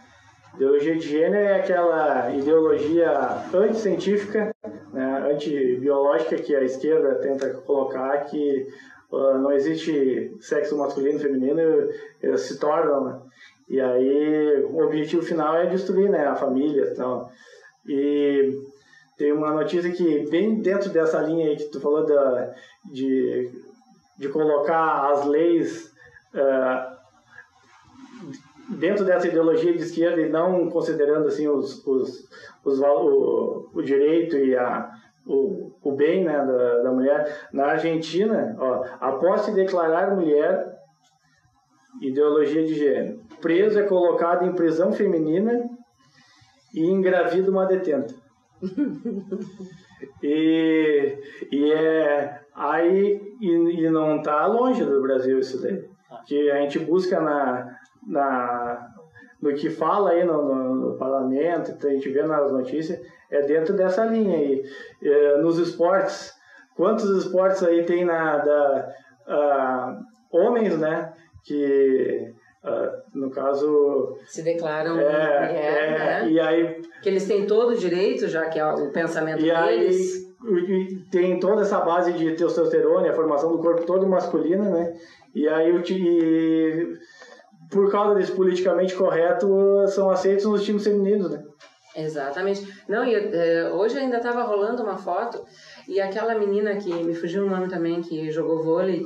[0.55, 3.11] Ideologia de gênero é aquela ideologia
[3.55, 4.51] anticientífica,
[4.93, 8.67] né, antibiológica que a esquerda tenta colocar que
[9.11, 11.61] uh, não existe sexo masculino e feminino,
[12.23, 13.21] eles se tornam, né?
[13.69, 16.91] E aí o objetivo final é destruir né, a família.
[16.91, 17.29] Então,
[17.87, 18.51] e
[19.17, 22.55] tem uma notícia que, bem dentro dessa linha aí que tu falou da,
[22.87, 23.51] de,
[24.19, 25.93] de colocar as leis
[26.35, 26.99] uh,
[28.77, 32.29] dentro dessa ideologia de esquerda e não considerando assim os, os,
[32.65, 34.91] os o, o direito e a,
[35.29, 37.49] o, o bem né, da, da mulher.
[37.53, 40.77] Na Argentina, ó, após se declarar mulher,
[42.01, 45.69] ideologia de gênero, preso é colocado em prisão feminina
[46.75, 48.15] e engravida uma detenta.
[50.23, 51.19] e,
[51.53, 55.85] e é aí e, e não está longe do Brasil isso daí.
[56.27, 58.95] Que a gente busca na, na
[59.41, 63.77] no que fala aí no, no, no parlamento, a gente vê nas notícias, é dentro
[63.77, 64.65] dessa linha aí.
[65.03, 66.33] É, nos esportes,
[66.77, 68.95] quantos esportes aí tem na, da,
[70.31, 71.13] homens, né,
[71.45, 72.33] que
[73.15, 76.31] no caso se declaram é, mulher, é, né?
[76.31, 80.35] e aí que eles têm todo o direito já que é o pensamento e deles
[80.45, 84.93] aí tem toda essa base de testosterona a formação do corpo todo masculino né
[85.35, 85.73] e aí
[87.71, 91.43] por causa desse politicamente correto são aceitos nos times femininos né
[91.95, 92.67] Exatamente.
[92.89, 95.45] Não, e uh, hoje ainda estava rolando uma foto
[95.87, 99.03] e aquela menina que me fugiu o nome também, que jogou vôlei,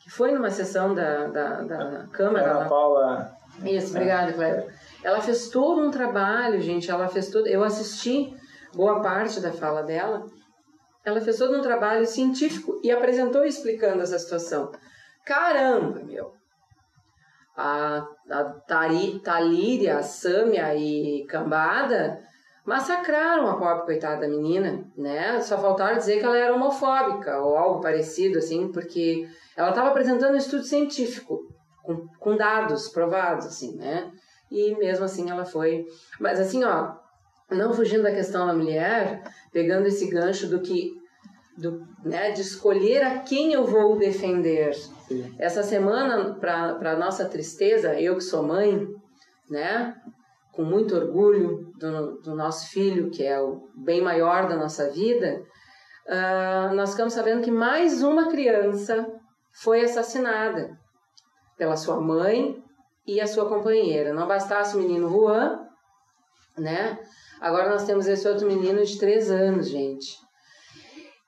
[0.00, 2.46] que foi numa sessão da, da, da Câmara.
[2.46, 3.38] É a Paula.
[3.64, 4.66] Isso, obrigada, Cléber.
[5.02, 7.46] Ela fez todo um trabalho, gente, ela fez tudo.
[7.46, 8.34] Eu assisti
[8.74, 10.26] boa parte da fala dela.
[11.04, 14.70] ela fez todo um trabalho científico e apresentou explicando essa situação.
[15.24, 16.37] Caramba, meu!
[17.58, 22.20] A, a Tari, Talíria, a Sâmia e Cambada
[22.64, 25.40] massacraram a pobre coitada da menina, né?
[25.40, 30.34] Só faltaram dizer que ela era homofóbica ou algo parecido, assim, porque ela estava apresentando
[30.34, 31.48] um estudo científico
[31.82, 34.12] com, com dados provados, assim, né?
[34.50, 35.86] E mesmo assim ela foi.
[36.20, 36.92] Mas assim, ó,
[37.50, 40.97] não fugindo da questão da mulher, pegando esse gancho do que
[41.58, 44.74] do, né, de escolher a quem eu vou defender.
[45.08, 45.34] Sim.
[45.38, 48.86] Essa semana, para nossa tristeza, eu que sou mãe,
[49.50, 49.94] né,
[50.52, 55.42] com muito orgulho do, do nosso filho, que é o bem maior da nossa vida,
[56.06, 59.06] uh, nós ficamos sabendo que mais uma criança
[59.52, 60.70] foi assassinada
[61.56, 62.62] pela sua mãe
[63.06, 64.12] e a sua companheira.
[64.12, 65.66] Não bastasse o menino Juan,
[66.56, 66.98] né?
[67.40, 70.27] Agora nós temos esse outro menino de três anos, gente.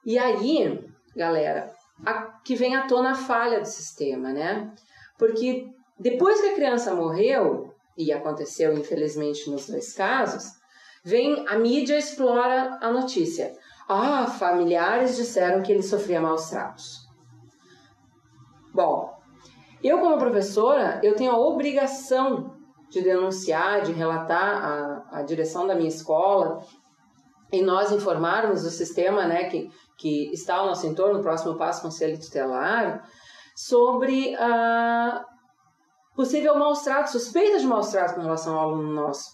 [0.05, 0.83] E aí,
[1.15, 1.73] galera,
[2.05, 4.73] a, que vem à tona a falha do sistema, né?
[5.19, 10.53] Porque depois que a criança morreu, e aconteceu infelizmente nos dois casos,
[11.05, 13.53] vem a mídia explora a notícia.
[13.89, 17.07] Ah, familiares disseram que ele sofria maus tratos.
[18.73, 19.13] Bom,
[19.83, 22.57] eu como professora, eu tenho a obrigação
[22.89, 26.65] de denunciar, de relatar a, a direção da minha escola
[27.53, 31.83] e nós informarmos o sistema né, que, que está ao nosso entorno, o próximo passo,
[31.83, 33.07] Conselho Tutelar,
[33.55, 35.23] sobre a
[36.17, 39.31] possível maus trato, suspeita de maus trato com relação ao aluno nosso.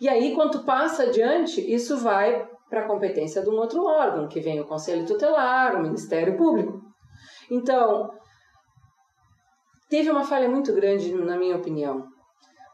[0.00, 4.40] E aí, quando passa adiante, isso vai para a competência de um outro órgão, que
[4.40, 6.80] vem o Conselho Tutelar, o Ministério Público.
[7.50, 8.10] Então,
[9.88, 12.06] teve uma falha muito grande, na minha opinião.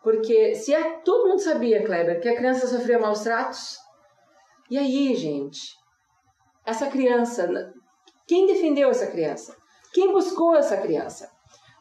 [0.03, 3.77] Porque se é, todo mundo sabia, Kleber, que a criança sofria maus tratos,
[4.71, 5.82] e aí, gente?
[6.65, 7.73] Essa criança,
[8.27, 9.57] quem defendeu essa criança?
[9.93, 11.29] Quem buscou essa criança?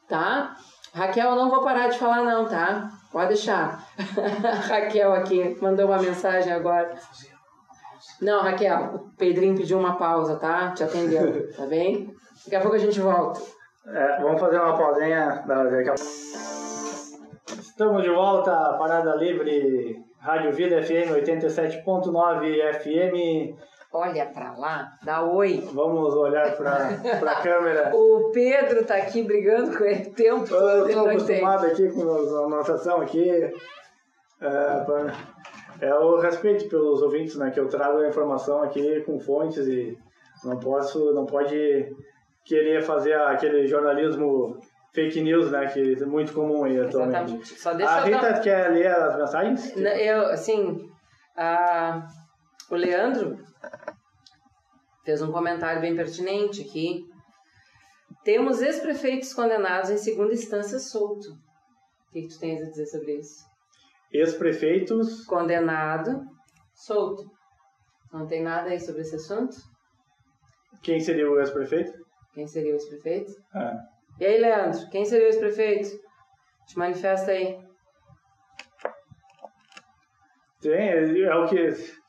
[0.07, 0.55] Tá?
[0.93, 2.89] Raquel, não vou parar de falar não, tá?
[3.11, 3.87] Pode deixar.
[4.67, 6.93] Raquel aqui mandou uma mensagem agora.
[8.21, 10.71] Não, Raquel, o Pedrinho pediu uma pausa, tá?
[10.71, 12.13] Te atendendo, tá bem?
[12.43, 13.41] Daqui a pouco a gente volta.
[13.87, 15.43] É, vamos fazer uma pausinha
[17.49, 23.57] Estamos de volta, Parada Livre, Rádio Vida FM 87.9 FM.
[23.93, 25.67] Olha para lá, dá oi.
[25.73, 27.91] Vamos olhar para a câmera.
[27.93, 30.63] o Pedro tá aqui brigando com ele tempo todo.
[30.63, 33.29] Eu estou acostumado aqui com a notação aqui.
[34.41, 34.85] É,
[35.81, 37.51] é o respeito pelos ouvintes, né?
[37.51, 39.97] Que eu trago a informação aqui com fontes e
[40.45, 41.93] não posso, não pode
[42.45, 44.57] querer fazer aquele jornalismo
[44.93, 45.65] fake news, né?
[45.67, 47.33] Que é muito comum aí atualmente.
[47.33, 47.59] Exatamente.
[47.59, 48.39] Só deixa a Rita dar...
[48.39, 49.75] quer ler as mensagens?
[49.75, 50.89] Eu, assim,
[51.35, 52.07] a...
[52.69, 53.51] o Leandro
[55.03, 57.03] fez um comentário bem pertinente aqui.
[58.23, 61.29] Temos ex-prefeitos condenados em segunda instância solto.
[61.29, 63.43] O que, que tu tens a dizer sobre isso?
[64.11, 65.25] Ex-prefeitos...
[65.25, 66.21] Condenado,
[66.73, 67.23] solto.
[68.11, 69.55] Não tem nada aí sobre esse assunto?
[70.83, 71.93] Quem seria o ex-prefeito?
[72.33, 73.31] Quem seria o ex-prefeito?
[73.53, 73.73] Ah.
[74.19, 75.89] E aí, Leandro, quem seria o ex-prefeito?
[76.67, 77.57] Te manifesta aí.
[80.61, 82.00] Tem, é o que.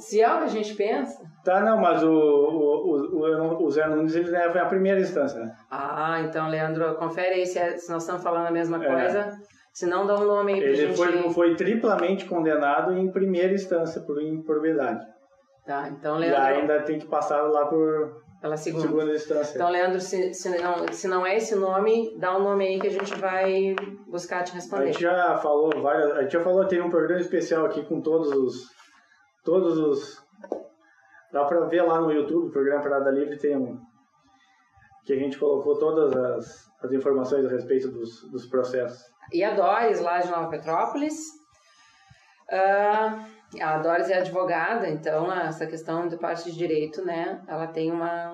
[0.00, 1.22] Se é o que a gente pensa.
[1.44, 5.52] Tá, não, mas o, o, o, o Zé Nunes ele é a primeira instância, né?
[5.70, 8.88] Ah, então, Leandro, confere aí se, é, se nós estamos falando a mesma é.
[8.88, 9.32] coisa.
[9.72, 11.00] Se não, dá um nome aí pra ele gente...
[11.00, 15.04] Ele foi, foi triplamente condenado em primeira instância por improbidade.
[15.64, 16.40] Tá, então, Leandro...
[16.40, 18.86] E ainda tem que passar lá por pela segunda.
[18.86, 19.54] segunda instância.
[19.56, 22.86] Então, Leandro, se, se, não, se não é esse nome, dá um nome aí que
[22.86, 23.74] a gente vai
[24.06, 24.84] buscar te responder.
[24.84, 26.12] A gente já falou várias.
[26.12, 28.75] A gente já falou, tem um programa especial aqui com todos os.
[29.46, 30.26] Todos os.
[31.32, 33.80] Dá pra ver lá no YouTube, o programa Parada Livre tem um.
[35.04, 39.08] Que a gente colocou todas as, as informações a respeito dos, dos processos.
[39.32, 41.14] E a Doris, lá de Nova Petrópolis.
[42.50, 47.92] Uh, a Doris é advogada, então essa questão de parte de direito, né, ela tem
[47.92, 48.32] uma,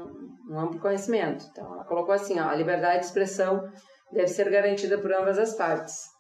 [0.49, 1.45] um amplo conhecimento.
[1.51, 3.71] Então ela colocou assim, ó, a liberdade de expressão
[4.11, 6.11] deve ser garantida por ambas as partes.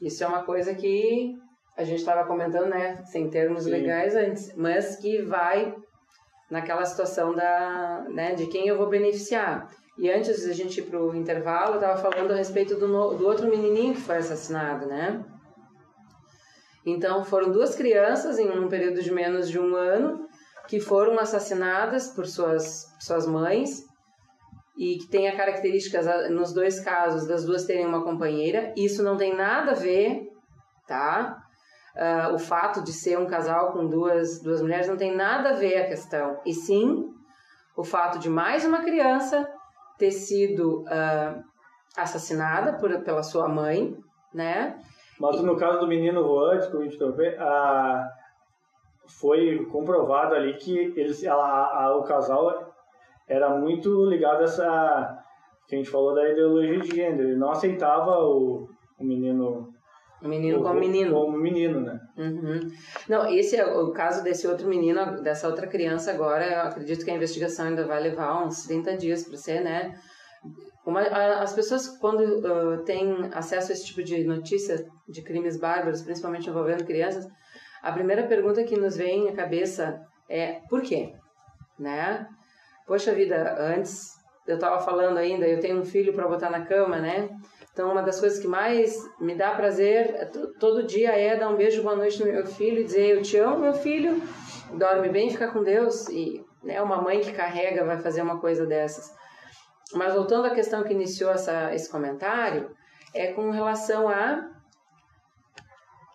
[0.00, 1.36] Isso é uma coisa que
[1.76, 3.70] a gente estava comentando, né, sem termos Sim.
[3.70, 5.74] legais antes, mas que vai
[6.50, 9.68] naquela situação da, né, de quem eu vou beneficiar.
[9.98, 12.88] E antes de a gente ir para o intervalo, eu estava falando a respeito do,
[12.88, 15.24] no, do outro menininho que foi assassinado, né?
[16.84, 20.28] Então, foram duas crianças em um período de menos de um ano
[20.68, 23.84] que foram assassinadas por suas, suas mães
[24.76, 28.72] e que tem a características, nos dois casos, das duas terem uma companheira.
[28.76, 30.28] Isso não tem nada a ver,
[30.86, 31.43] tá?
[31.96, 35.54] Uh, o fato de ser um casal com duas, duas mulheres não tem nada a
[35.54, 36.40] ver a questão.
[36.44, 37.12] E sim
[37.76, 39.48] o fato de mais uma criança
[39.98, 41.42] ter sido uh,
[41.96, 43.96] assassinada por, pela sua mãe,
[44.32, 44.78] né?
[45.18, 48.08] Mas no caso do menino Juan, desculpa interromper, a,
[49.06, 52.74] foi comprovado ali que eles, a, o casal
[53.28, 55.18] era muito ligado a essa
[55.68, 57.28] que a gente falou da ideologia de gênero.
[57.28, 59.73] Ele não aceitava o, o menino
[60.28, 61.14] menino como menino.
[61.14, 62.00] Como menino, né?
[62.16, 62.60] Uhum.
[63.08, 67.10] Não, esse é o caso desse outro menino, dessa outra criança agora, eu acredito que
[67.10, 69.94] a investigação ainda vai levar uns 30 dias para ser, né?
[70.86, 76.02] Uma, as pessoas, quando uh, têm acesso a esse tipo de notícia de crimes bárbaros,
[76.02, 77.26] principalmente envolvendo crianças,
[77.82, 81.12] a primeira pergunta que nos vem à cabeça é por quê?
[81.78, 82.26] Né?
[82.86, 84.14] Poxa vida, antes
[84.46, 87.30] eu estava falando ainda, eu tenho um filho para botar na cama, né?
[87.74, 91.82] Então, uma das coisas que mais me dá prazer todo dia é dar um beijo,
[91.82, 94.22] boa noite no meu filho e dizer: Eu te amo, meu filho,
[94.74, 96.08] dorme bem, fica com Deus.
[96.08, 99.12] E né, uma mãe que carrega vai fazer uma coisa dessas.
[99.92, 102.70] Mas voltando à questão que iniciou essa, esse comentário,
[103.12, 104.48] é com relação a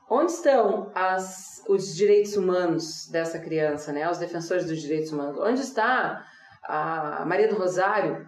[0.10, 4.10] onde estão as, os direitos humanos dessa criança, né?
[4.10, 5.38] Os defensores dos direitos humanos.
[5.38, 6.26] Onde está
[6.64, 8.26] a Maria do Rosário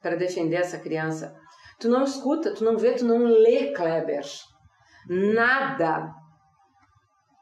[0.00, 1.40] para defender essa criança?
[1.78, 4.24] Tu não escuta, tu não vê, tu não lê, Kleber,
[5.08, 6.12] nada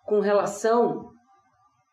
[0.06, 1.10] com relação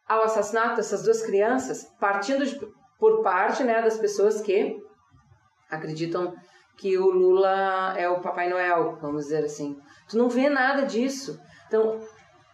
[0.07, 2.57] ao assassinato dessas duas crianças, partindo de,
[2.97, 4.77] por parte né, das pessoas que
[5.69, 6.33] acreditam
[6.77, 9.77] que o Lula é o Papai Noel, vamos dizer assim.
[10.07, 11.39] Tu não vê nada disso.
[11.67, 11.99] Então,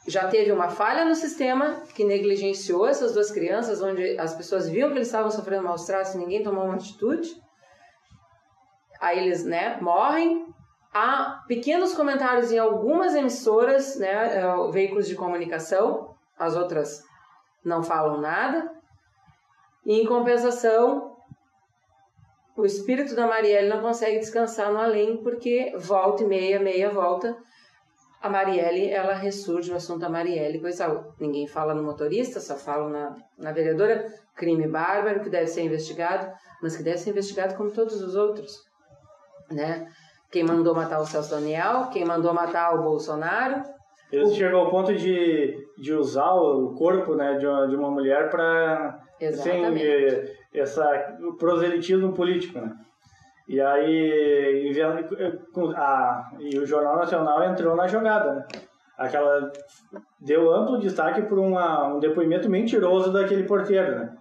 [0.07, 4.89] já teve uma falha no sistema que negligenciou essas duas crianças, onde as pessoas viam
[4.89, 7.29] que eles estavam sofrendo maus tratos e ninguém tomou uma atitude.
[9.03, 10.47] Aí eles, né, morrem.
[10.93, 17.03] Há pequenos comentários em algumas emissoras, né, é, veículos de comunicação, as outras
[17.65, 18.71] não falam nada.
[19.85, 21.17] E em compensação,
[22.55, 27.35] o espírito da Marielle não consegue descansar no além porque volta e meia, meia volta.
[28.21, 32.87] A Marielle, ela ressurge o assunto da Marielle, coisa ninguém fala no motorista, só fala
[32.87, 37.69] na, na vereadora, crime bárbaro que deve ser investigado, mas que deve ser investigado como
[37.69, 38.71] todos os outros,
[39.53, 39.87] né?
[40.31, 43.63] Quem mandou matar o Celso Daniel, quem mandou matar o Bolsonaro.
[44.11, 44.33] Ele o...
[44.33, 48.99] chegou ao ponto de, de usar o corpo né, de, uma, de uma mulher para.
[49.21, 49.51] Assim,
[50.53, 52.75] essa proselitismo político, né?
[53.47, 54.71] E aí
[55.75, 58.45] a, e o Jornal Nacional entrou na jogada, né?
[58.97, 59.51] Aquela
[60.19, 64.17] deu amplo destaque por uma, um depoimento mentiroso daquele porteiro, né?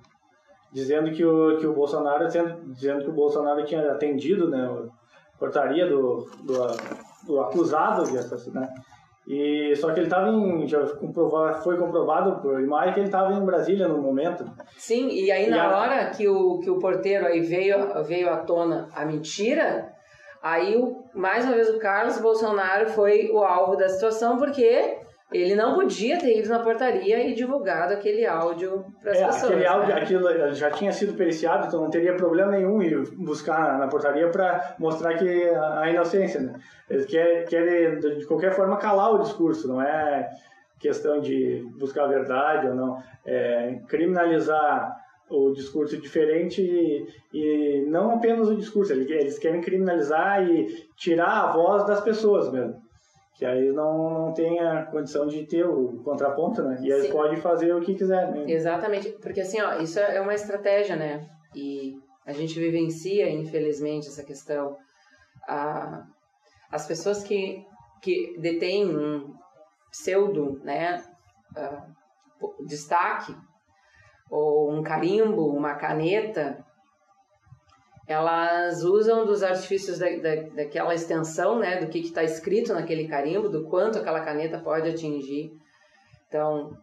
[0.73, 2.27] Dizendo que o, que o Bolsonaro
[2.67, 4.67] dizendo que o Bolsonaro tinha atendido, né,
[5.43, 6.55] portaria do, do,
[7.27, 8.69] do acusado de assassinar.
[9.27, 10.87] E só que ele estava em já
[11.65, 14.45] foi comprovado por imagem que ele estava em Brasília no momento.
[14.77, 15.81] Sim, e aí e na a...
[15.81, 19.93] hora que o que o porteiro aí veio veio à tona a mentira,
[20.41, 24.99] aí o, mais uma vez o Carlos Bolsonaro foi o alvo da situação porque
[25.33, 29.53] ele não podia ter ido na portaria e divulgado aquele áudio para as é, pessoas.
[29.53, 30.01] Aquele áudio, né?
[30.01, 34.75] aquilo já tinha sido periciado, então não teria problema nenhum em buscar na portaria para
[34.79, 36.41] mostrar que a inocência.
[36.41, 36.55] Né?
[36.89, 40.29] Eles querem, querem, de qualquer forma, calar o discurso, não é
[40.79, 43.03] questão de buscar a verdade ou não.
[43.25, 44.97] É criminalizar
[45.31, 50.67] o discurso diferente e, e não apenas o discurso, eles querem criminalizar e
[50.97, 52.83] tirar a voz das pessoas mesmo
[53.35, 56.79] que aí não, não tem a condição de ter o contraponto, né?
[56.83, 57.13] E aí Sim.
[57.13, 58.45] pode fazer o que quiser, né?
[58.47, 61.29] Exatamente, porque assim, ó, isso é uma estratégia, né?
[61.55, 64.77] E a gente vivencia, infelizmente, essa questão.
[65.49, 66.07] A,
[66.71, 67.65] as pessoas que,
[68.01, 69.35] que detêm um
[69.91, 71.03] pseudo, né,
[71.57, 73.37] uh, destaque,
[74.31, 76.65] ou um carimbo, uma caneta,
[78.07, 83.49] elas usam dos artifícios da, da, daquela extensão, né, do que está escrito naquele carimbo,
[83.49, 85.53] do quanto aquela caneta pode atingir.
[86.29, 86.77] Então,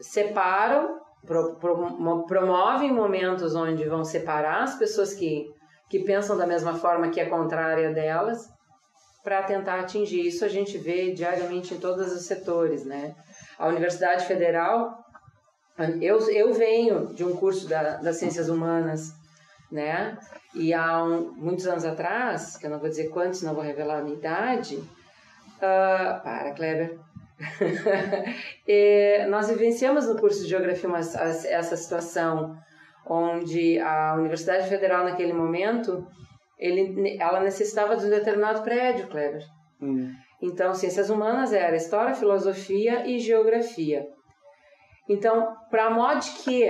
[0.00, 5.50] separam, pro, pro, promovem momentos onde vão separar as pessoas que,
[5.88, 8.48] que pensam da mesma forma que é contrária delas,
[9.22, 10.26] para tentar atingir.
[10.26, 13.14] Isso a gente vê diariamente em todos os setores, né?
[13.58, 15.04] A Universidade Federal,
[16.00, 19.12] eu, eu venho de um curso da, das ciências humanas,
[19.70, 20.18] né?
[20.54, 23.98] E há um, muitos anos atrás, que eu não vou dizer quantos, não vou revelar
[23.98, 26.98] a minha idade, uh, para, Kleber.
[28.66, 32.58] e, nós vivenciamos no curso de Geografia uma, essa situação
[33.06, 36.06] onde a Universidade Federal, naquele momento,
[36.58, 39.42] ele, ela necessitava de um determinado prédio, Kleber.
[39.80, 40.12] Hum.
[40.42, 44.06] Então, ciências humanas era história, filosofia e geografia.
[45.08, 46.64] Então, para modo que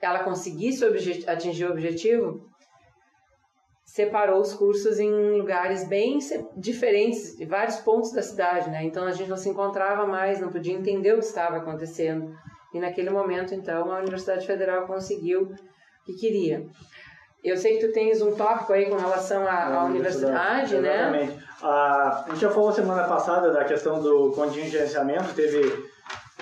[0.00, 0.84] ela conseguisse
[1.26, 2.48] atingir o objetivo,
[3.84, 6.18] separou os cursos em lugares bem
[6.56, 8.84] diferentes, de vários pontos da cidade, né?
[8.84, 12.32] Então a gente não se encontrava mais, não podia entender o que estava acontecendo.
[12.72, 16.66] E naquele momento, então, a Universidade Federal conseguiu o que queria.
[17.42, 21.00] Eu sei que tu tens um tópico aí com relação à, à universidade, né?
[21.00, 21.44] Exatamente.
[21.62, 25.87] A, a gente já falou semana passada da questão do contingenciamento, teve,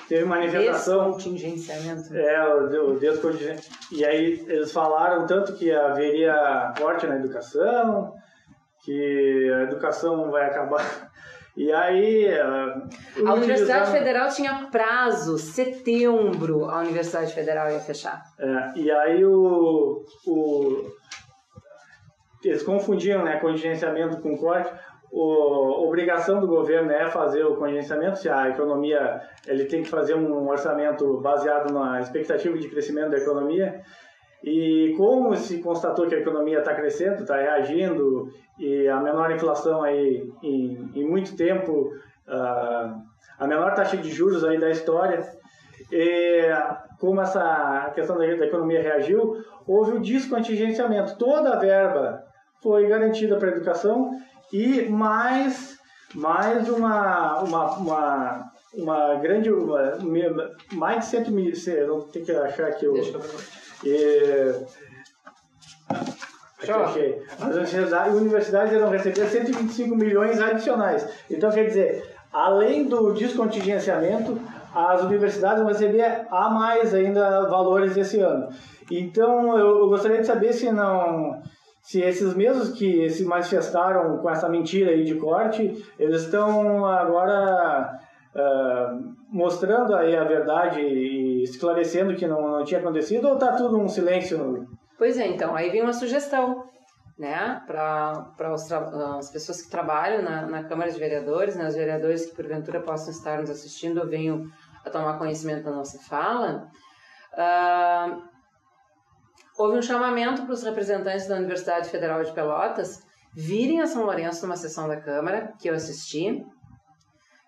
[0.08, 1.12] teve manifestação.
[1.12, 2.16] Descontingenciamento.
[2.16, 3.66] É, o, o descontingenciamento.
[3.92, 8.14] E aí eles falaram tanto que haveria corte na educação,
[8.84, 11.10] que a educação vai acabar
[11.56, 12.26] e aí.
[12.26, 18.22] Uh, a Universidade Federal tinha prazo, setembro, a Universidade Federal ia fechar.
[18.38, 20.96] É, e aí o, o.
[22.44, 24.70] Eles confundiam né, contingenciamento com corte.
[25.10, 30.14] O, obrigação do governo é fazer o contingenciamento, se a economia ele tem que fazer
[30.14, 33.80] um orçamento baseado na expectativa de crescimento da economia.
[34.44, 38.28] E como se constatou que a economia está crescendo, está reagindo,
[38.58, 41.92] e a menor inflação aí em, em muito tempo,
[42.28, 43.02] uh,
[43.38, 45.20] a menor taxa de juros aí da história,
[45.90, 46.50] e
[47.00, 49.36] como essa questão da, da economia reagiu,
[49.66, 51.16] houve o descontingenciamento.
[51.16, 52.22] Toda a verba
[52.62, 54.10] foi garantida para a educação
[54.52, 55.76] e mais,
[56.14, 59.98] mais uma, uma, uma, uma grande, uma,
[60.72, 61.52] mais de 100 mil,
[61.86, 62.94] não tem que achar que eu...
[63.84, 64.54] E,
[66.60, 67.22] achei.
[67.40, 71.06] As universidades irão receber 125 milhões adicionais.
[71.30, 74.40] Então, quer dizer, além do descontingenciamento,
[74.74, 78.48] as universidades vão receber a mais ainda valores esse ano.
[78.90, 81.42] Então, eu, gostaria de saber se não
[81.86, 87.96] se esses mesmos que se manifestaram com essa mentira aí de corte, eles estão agora
[88.34, 93.78] uh, mostrando aí a verdade e esclarecendo que não, não tinha acontecido ou está tudo
[93.78, 94.66] um silêncio?
[94.98, 96.64] Pois é, então, aí vem uma sugestão,
[97.16, 98.32] né, para
[99.20, 103.12] as pessoas que trabalham na, na Câmara de Vereadores, né, os vereadores que porventura possam
[103.12, 104.44] estar nos assistindo ou venham
[104.84, 106.66] a tomar conhecimento da nossa fala.
[107.32, 108.35] Uh,
[109.58, 113.02] houve um chamamento para os representantes da Universidade Federal de Pelotas
[113.34, 116.44] virem a São Lourenço numa sessão da Câmara, que eu assisti,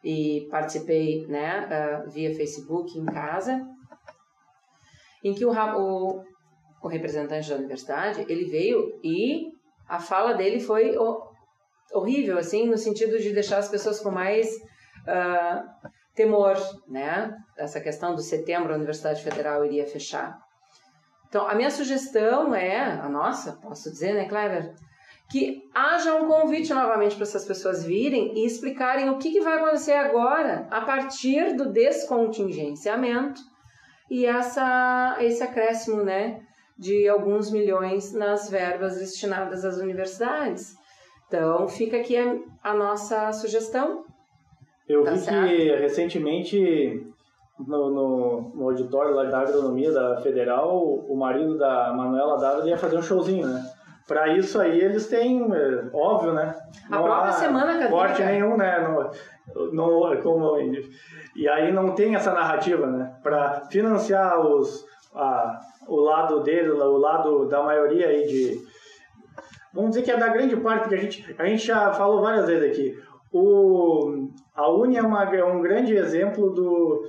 [0.05, 3.67] e participei né, uh, via Facebook em casa,
[5.25, 6.23] em que o, o,
[6.83, 9.49] o, representante da universidade ele veio e
[9.89, 10.95] a fala dele foi
[11.93, 16.57] horrível, assim, no sentido de deixar as pessoas com mais uh, temor,
[16.87, 17.35] né?
[17.57, 20.39] Essa questão do setembro a Universidade Federal iria fechar.
[21.29, 24.75] Então, a minha sugestão é, a nossa, posso dizer, né, Clever?
[25.31, 29.59] que haja um convite novamente para essas pessoas virem e explicarem o que, que vai
[29.59, 33.41] acontecer agora a partir do descontingenciamento
[34.11, 36.41] e essa, esse acréscimo né,
[36.79, 40.75] de alguns milhões nas verbas destinadas às universidades.
[41.27, 44.07] Então, fica aqui a, a nossa sugestão.
[44.89, 45.47] Eu tá vi certo?
[45.47, 47.07] que recentemente
[47.67, 52.79] no, no, no, auditório lá da agronomia da Federal, o marido da Manuela Dávila ia
[52.79, 53.65] fazer um showzinho, né?
[54.07, 56.55] Para isso aí eles têm, é, óbvio, né?
[56.89, 57.91] Não a própria semana acadêmica.
[57.91, 58.79] Corte nenhum, né?
[59.55, 60.57] No, no, como,
[61.37, 63.15] e aí não tem essa narrativa, né?
[63.23, 68.69] Para financiar os, a, o lado dele, o lado da maioria aí de...
[69.75, 72.47] Vamos dizer que é da grande parte, porque a gente, a gente já falou várias
[72.47, 72.99] vezes aqui.
[73.31, 77.07] O, a Uni é, uma, é um grande exemplo do,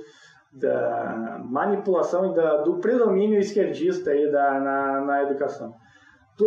[0.52, 5.74] da manipulação e da, do predomínio esquerdista aí da, na, na educação.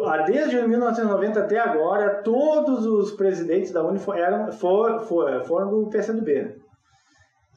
[0.05, 5.89] Ah, desde 1990 até agora, todos os presidentes da Uni eram, for, for, foram do
[5.89, 6.33] PCdoB.
[6.33, 6.55] Né?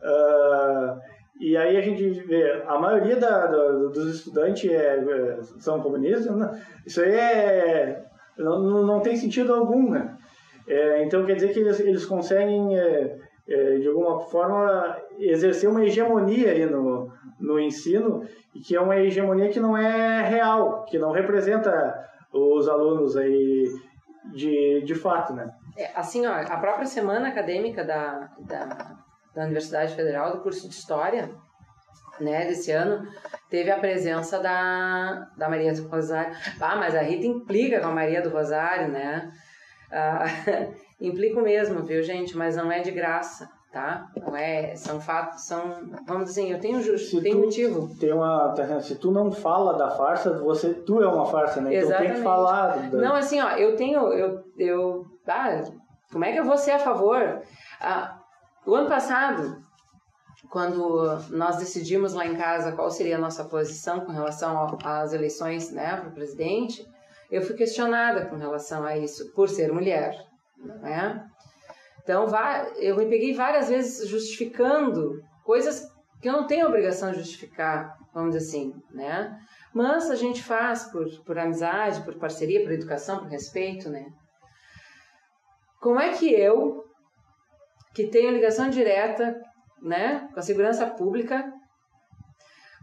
[0.02, 1.00] Uh,
[1.40, 6.34] e aí a gente vê, a maioria da, da, dos estudantes é, é, são comunistas,
[6.34, 6.62] né?
[6.86, 8.04] isso aí é,
[8.38, 10.16] não, não tem sentido algum, né?
[10.68, 16.50] É, então quer dizer que eles, eles conseguem, é, de alguma forma, exercer uma hegemonia
[16.50, 21.12] aí no, no ensino, e que é uma hegemonia que não é real, que não
[21.12, 21.94] representa
[22.32, 23.64] os alunos aí
[24.32, 25.48] de, de fato, né?
[25.76, 28.96] É, assim, ó, a própria semana acadêmica da, da,
[29.34, 31.30] da Universidade Federal, do curso de História,
[32.18, 33.06] né, desse ano,
[33.50, 36.34] teve a presença da, da Maria do Rosário.
[36.60, 39.30] Ah, mas a Rita implica com a Maria do Rosário, né?
[39.92, 40.24] Ah,
[41.00, 42.36] implico mesmo, viu, gente?
[42.36, 44.10] Mas não é de graça tá?
[44.16, 47.94] Não é, são fatos, são, vamos dizer, eu tenho justo, tem motivo.
[48.00, 51.74] Tem uma, tá se tu não fala da farsa, você, tu é uma farsa, né?
[51.74, 52.04] Exatamente.
[52.04, 52.90] Então tem que falar.
[52.90, 52.98] Da...
[52.98, 55.62] Não, assim, ó, eu tenho, eu, eu, ah,
[56.10, 57.42] Como é que eu vou ser a favor?
[57.78, 58.18] Ah,
[58.66, 59.62] o ano passado,
[60.50, 65.70] quando nós decidimos lá em casa qual seria a nossa posição com relação às eleições
[65.70, 66.82] né, para o presidente,
[67.30, 70.16] eu fui questionada com relação a isso, por ser mulher.
[70.58, 71.26] Né?
[72.02, 72.26] Então,
[72.76, 75.90] eu me peguei várias vezes justificando coisas
[76.20, 79.38] que eu não tenho obrigação de justificar, vamos dizer assim, né?
[79.74, 84.06] Mas a gente faz por, por amizade, por parceria, por educação, por respeito, né?
[85.80, 86.84] Como é que eu,
[87.94, 89.38] que tenho ligação direta
[89.82, 91.52] né, com a segurança pública,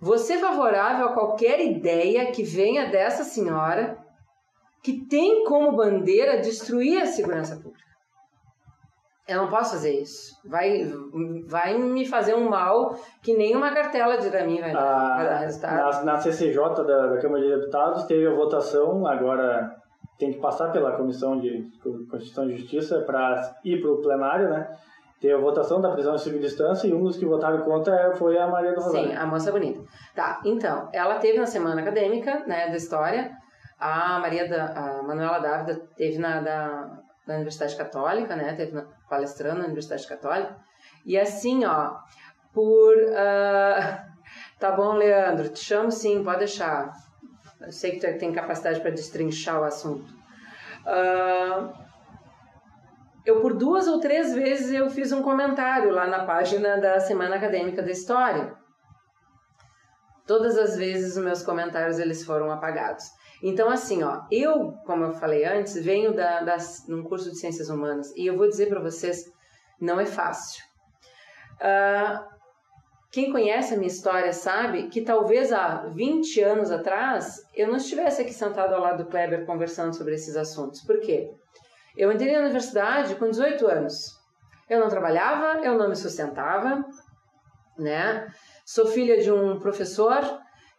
[0.01, 3.97] vou ser favorável a qualquer ideia que venha dessa senhora
[4.83, 7.83] que tem como bandeira destruir a segurança pública?
[9.25, 10.35] Eu não posso fazer isso.
[10.45, 10.83] Vai,
[11.47, 15.75] vai me fazer um mal que nenhuma cartela de mim vai, ah, vai dar resultado.
[15.75, 19.73] Na, na CCJ da, da, Câmara de Deputados teve a votação, agora
[20.19, 24.67] tem que passar pela Comissão de Constituição e Justiça para ir para o plenário, né?
[25.21, 28.37] Teve a votação da prisão em segunda distância e um dos que votaram contra foi
[28.37, 29.07] a Maria do Rosário.
[29.07, 29.81] Sim, a moça bonita.
[30.13, 33.31] Tá, então, ela teve na semana acadêmica, né, da história,
[33.79, 38.53] a Maria da, a Manuela Dávida teve na da, da Universidade Católica, né?
[38.53, 40.55] Teve palestrando na Universidade Católica.
[41.05, 41.97] E assim, ó,
[42.53, 42.95] por.
[42.95, 44.13] Uh,
[44.59, 46.93] tá bom, Leandro, te chamo sim, pode deixar.
[47.61, 50.13] Eu sei que tu tem capacidade para destrinchar o assunto.
[50.85, 51.71] Uh,
[53.25, 57.37] eu por duas ou três vezes eu fiz um comentário lá na página da Semana
[57.37, 58.53] Acadêmica da História.
[60.27, 63.05] Todas as vezes os meus comentários eles foram apagados.
[63.43, 67.69] Então, assim, ó, eu, como eu falei antes, venho da, das, num curso de Ciências
[67.69, 69.29] Humanas e eu vou dizer para vocês,
[69.81, 70.63] não é fácil.
[71.55, 72.23] Uh,
[73.11, 78.21] quem conhece a minha história sabe que talvez há 20 anos atrás eu não estivesse
[78.21, 80.81] aqui sentado ao lado do Kleber conversando sobre esses assuntos.
[80.81, 81.29] Por quê?
[81.97, 84.17] Eu entrei na universidade com 18 anos.
[84.69, 86.83] Eu não trabalhava, eu não me sustentava,
[87.77, 88.25] né?
[88.65, 90.21] Sou filha de um professor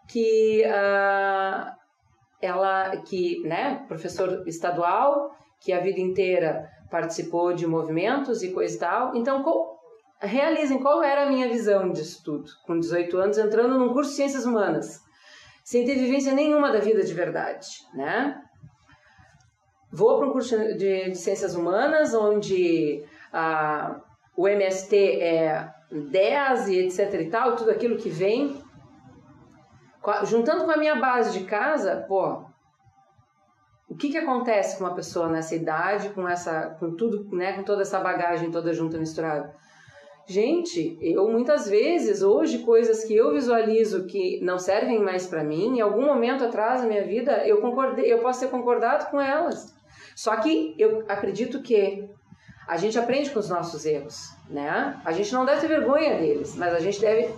[0.08, 1.83] que uh,
[2.44, 8.78] ela que, né, professor estadual, que a vida inteira participou de movimentos e coisa e
[8.78, 9.16] tal.
[9.16, 9.78] Então, qual,
[10.20, 14.16] realizem qual era a minha visão disso tudo, com 18 anos, entrando num curso de
[14.16, 15.00] Ciências Humanas,
[15.64, 18.40] sem ter vivência nenhuma da vida de verdade, né?
[19.90, 24.00] Vou para um curso de, de Ciências Humanas, onde a,
[24.36, 28.60] o MST é 10 e etc e tal, tudo aquilo que vem,
[30.24, 32.44] juntando com a minha base de casa, pô,
[33.88, 37.62] o que que acontece com uma pessoa nessa idade, com essa, com tudo, né, com
[37.62, 39.54] toda essa bagagem toda junta misturada?
[40.26, 45.76] Gente, eu muitas vezes hoje coisas que eu visualizo que não servem mais para mim,
[45.76, 49.74] em algum momento atrás da minha vida eu concordei, eu posso ter concordado com elas.
[50.16, 52.08] Só que eu acredito que
[52.66, 54.98] a gente aprende com os nossos erros, né?
[55.04, 57.28] A gente não deve ter vergonha deles, mas a gente deve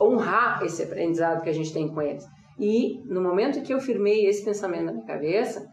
[0.00, 2.26] honrar esse aprendizado que a gente tem com eles.
[2.58, 5.66] E no momento que eu firmei esse pensamento na minha cabeça,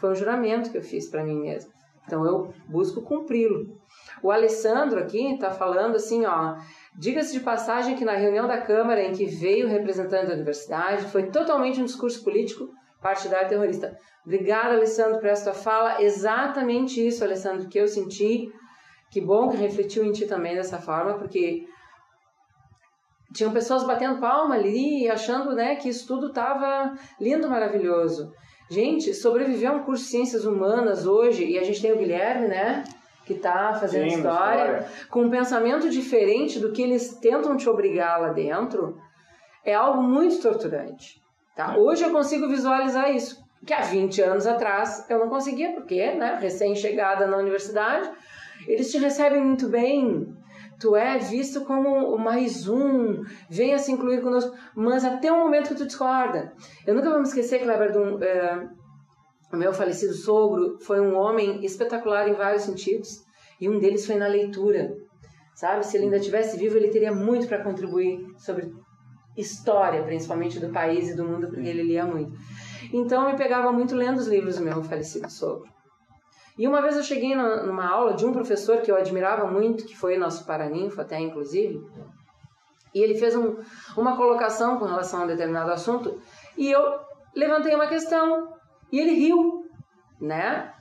[0.00, 1.72] foi um juramento que eu fiz para mim mesma.
[2.06, 3.78] Então eu busco cumpri-lo.
[4.22, 6.56] O Alessandro aqui está falando assim, ó,
[6.96, 11.04] diga-se de passagem que na reunião da Câmara em que veio o representante da universidade
[11.06, 12.68] foi totalmente um discurso político
[13.02, 13.96] partidário terrorista.
[14.24, 16.02] Obrigada, Alessandro, por essa tua fala.
[16.02, 18.50] Exatamente isso, Alessandro, que eu senti.
[19.10, 21.66] Que bom que refletiu em ti também dessa forma, porque
[23.32, 28.32] tinham pessoas batendo palma ali e achando né, que isso tudo estava lindo, maravilhoso.
[28.70, 32.48] Gente, sobreviver a um curso de ciências humanas hoje, e a gente tem o Guilherme,
[32.48, 32.84] né?
[33.24, 37.68] Que está fazendo Sim, história, história, com um pensamento diferente do que eles tentam te
[37.68, 38.98] obrigar lá dentro,
[39.64, 41.20] é algo muito torturante.
[41.56, 41.76] Tá?
[41.76, 46.38] Hoje eu consigo visualizar isso, que há 20 anos atrás eu não conseguia, porque, né,
[46.40, 48.08] recém-chegada na universidade,
[48.66, 50.36] eles te recebem muito bem,
[50.78, 55.74] tu é visto como mais um, venha se incluir conosco, mas até o momento que
[55.74, 56.52] tu discorda.
[56.86, 58.68] Eu nunca vou me esquecer, Kleber, de é,
[59.52, 63.24] o meu falecido sogro foi um homem espetacular em vários sentidos,
[63.60, 64.94] e um deles foi na leitura.
[65.54, 68.72] Sabe, se ele ainda tivesse vivo, ele teria muito para contribuir sobre
[69.36, 72.32] história, principalmente do país e do mundo, porque ele lia muito.
[72.92, 75.68] Então, eu me pegava muito lendo os livros do meu falecido sogro.
[76.58, 79.96] E uma vez eu cheguei numa aula de um professor que eu admirava muito, que
[79.96, 81.80] foi nosso paraninfo até, inclusive,
[82.92, 83.56] e ele fez um,
[83.96, 86.20] uma colocação com relação a um determinado assunto,
[86.56, 86.82] e eu
[87.34, 88.52] levantei uma questão,
[88.90, 89.64] e ele riu,
[90.20, 90.74] né?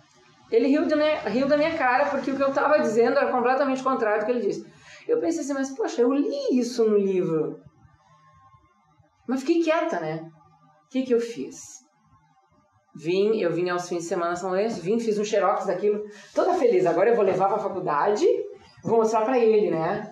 [0.50, 3.32] Ele riu, de minha, riu da minha cara, porque o que eu estava dizendo era
[3.32, 4.66] completamente contrário do que ele disse.
[5.08, 7.60] Eu pensei assim, mas poxa, eu li isso no livro.
[9.28, 10.28] Mas fiquei quieta, né?
[10.86, 11.86] O que, que eu fiz?
[12.98, 16.56] Vim, eu vim aos fins de semana São Lourenço, vim, fiz um xerox daquilo, toda
[16.56, 16.86] feliz.
[16.88, 18.26] Agora eu vou levar pra faculdade,
[18.84, 20.12] vou mostrar pra ele, né?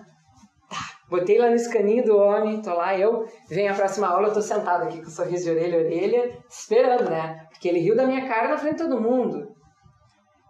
[0.70, 0.76] Tá,
[1.10, 4.40] botei lá no escaninho do homem, tô lá, eu, vem a próxima aula, eu tô
[4.40, 7.48] sentado aqui com sorriso de orelha a orelha, esperando, né?
[7.50, 9.48] Porque ele riu da minha cara na frente de todo mundo.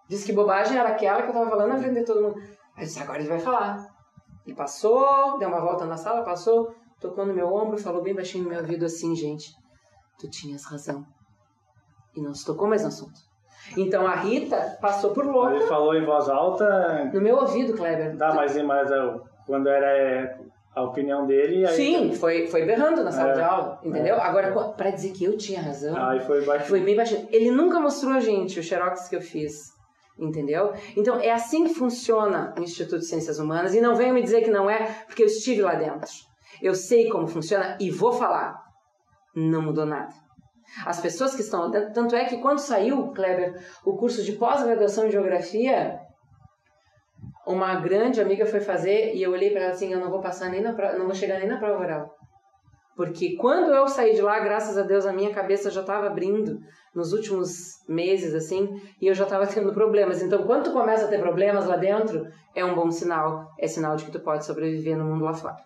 [0.07, 2.39] Disse que bobagem era aquela que eu tava falando na frente de todo mundo.
[2.77, 3.83] Aí disse, agora ele vai falar.
[4.47, 6.71] Ele passou, deu uma volta na sala, passou,
[7.01, 9.51] tocou no meu ombro, falou bem baixinho no meu ouvido assim, gente,
[10.19, 11.16] tu tinhas razão
[12.17, 13.27] e não se tocou mais no assunto.
[13.77, 15.55] Então a Rita passou por louca.
[15.55, 17.11] Ele falou em voz alta.
[17.13, 18.17] No meu ouvido, Kleber.
[18.17, 18.89] Dá, mas, mas
[19.47, 20.39] quando era é,
[20.75, 21.67] a opinião dele.
[21.67, 21.75] Aí...
[21.75, 24.15] Sim, foi, foi berrando na sala é, de aula, entendeu?
[24.17, 24.21] É.
[24.21, 25.97] Agora, para dizer que eu tinha razão.
[25.97, 26.69] Aí foi baixinho.
[26.69, 27.27] Foi bem baixinho.
[27.31, 29.75] Ele nunca mostrou a gente o xerox que eu fiz.
[30.19, 30.73] Entendeu?
[30.97, 34.43] Então é assim que funciona o Instituto de Ciências Humanas e não venham me dizer
[34.43, 36.11] que não é, porque eu estive lá dentro.
[36.63, 38.57] Eu sei como funciona e vou falar.
[39.35, 40.15] Não mudou nada.
[40.85, 41.71] As pessoas que estão.
[41.71, 43.55] Tanto é que quando saiu, Kleber,
[43.85, 45.99] o curso de pós-graduação em geografia,
[47.47, 50.51] uma grande amiga foi fazer e eu olhei para ela assim: eu não vou passar
[50.51, 52.17] nem na prova, não vou chegar nem na prova oral.
[52.97, 56.59] Porque quando eu saí de lá, graças a Deus, a minha cabeça já estava abrindo
[56.95, 60.23] nos últimos meses, assim, e eu já estava tendo problemas.
[60.23, 63.53] Então, quando tu começa a ter problemas lá dentro, é um bom sinal.
[63.59, 65.57] É sinal de que tu pode sobreviver no mundo lá fora.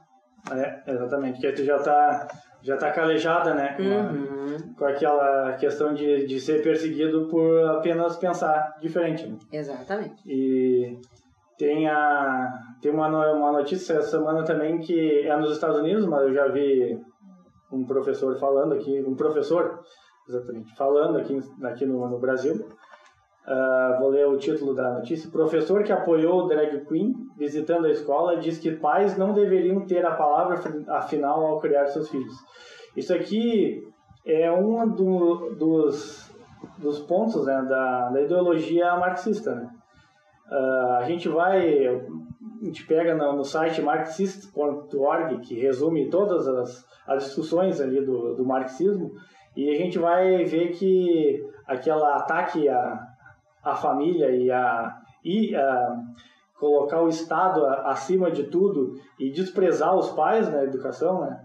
[0.53, 1.41] É, exatamente.
[1.41, 2.28] Que tu já está
[2.62, 3.74] já tá calejada, né?
[3.76, 4.74] Com, uhum.
[4.74, 9.26] com aquela questão de, de ser perseguido por apenas pensar diferente.
[9.26, 9.38] Né?
[9.53, 10.22] Exatamente.
[10.26, 10.99] E
[11.59, 16.22] tem, a, tem uma, uma notícia essa semana também que é nos Estados Unidos, mas
[16.22, 16.99] eu já vi
[17.72, 19.80] um professor falando aqui, um professor,
[20.28, 22.66] exatamente, falando aqui, aqui no, no Brasil.
[23.47, 25.30] Uh, vou ler o título da notícia.
[25.30, 30.05] Professor que apoiou o drag queen visitando a escola diz que pais não deveriam ter
[30.05, 30.59] a palavra
[31.09, 32.34] final ao criar seus filhos.
[32.95, 33.82] Isso aqui
[34.24, 36.30] é um do, dos,
[36.76, 39.55] dos pontos né, da, da ideologia marxista.
[39.55, 39.70] Né?
[40.53, 46.86] Uh, a gente vai, a gente pega no, no site marxist.org, que resume todas as,
[47.07, 49.12] as discussões ali do, do marxismo,
[49.57, 53.11] e a gente vai ver que aquele ataque a
[53.62, 55.97] a família e a, e a
[56.61, 61.40] colocar o Estado acima de tudo e desprezar os pais na educação, né?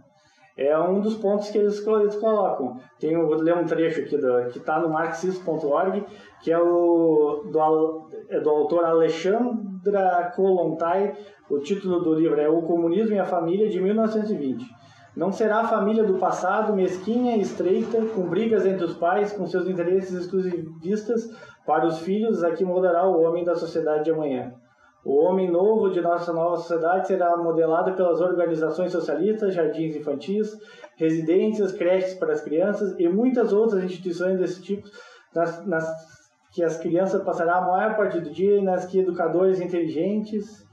[0.58, 2.78] É um dos pontos que eles, eles colocam.
[2.98, 6.06] Tem, vou ler um trecho aqui do, que está no marxismo.org,
[6.42, 11.14] que é o do, é do autor Alexandra Kolontai.
[11.50, 14.66] O título do livro é O Comunismo e a Família, de 1920.
[15.14, 19.46] Não será a família do passado, mesquinha e estreita, com brigas entre os pais, com
[19.46, 21.30] seus interesses exclusivistas,
[21.66, 24.54] para os filhos, a que moldará o homem da sociedade de amanhã.
[25.06, 30.58] O homem novo de nossa nova sociedade será modelado pelas organizações socialistas, jardins infantis,
[30.96, 34.90] residências, creches para as crianças e muitas outras instituições desse tipo,
[35.34, 35.88] nas, nas
[36.52, 40.66] que as crianças passarão a maior parte do dia e nas que educadores inteligentes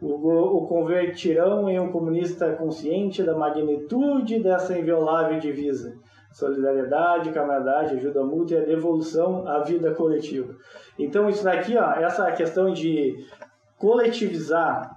[0.00, 5.98] o, o convertirão em um comunista consciente da magnitude dessa inviolável divisa
[6.32, 10.54] solidariedade, camaradagem, ajuda mútua e a devolução à vida coletiva.
[10.98, 13.16] Então isso daqui, ó, essa questão de
[13.80, 14.90] coletivizar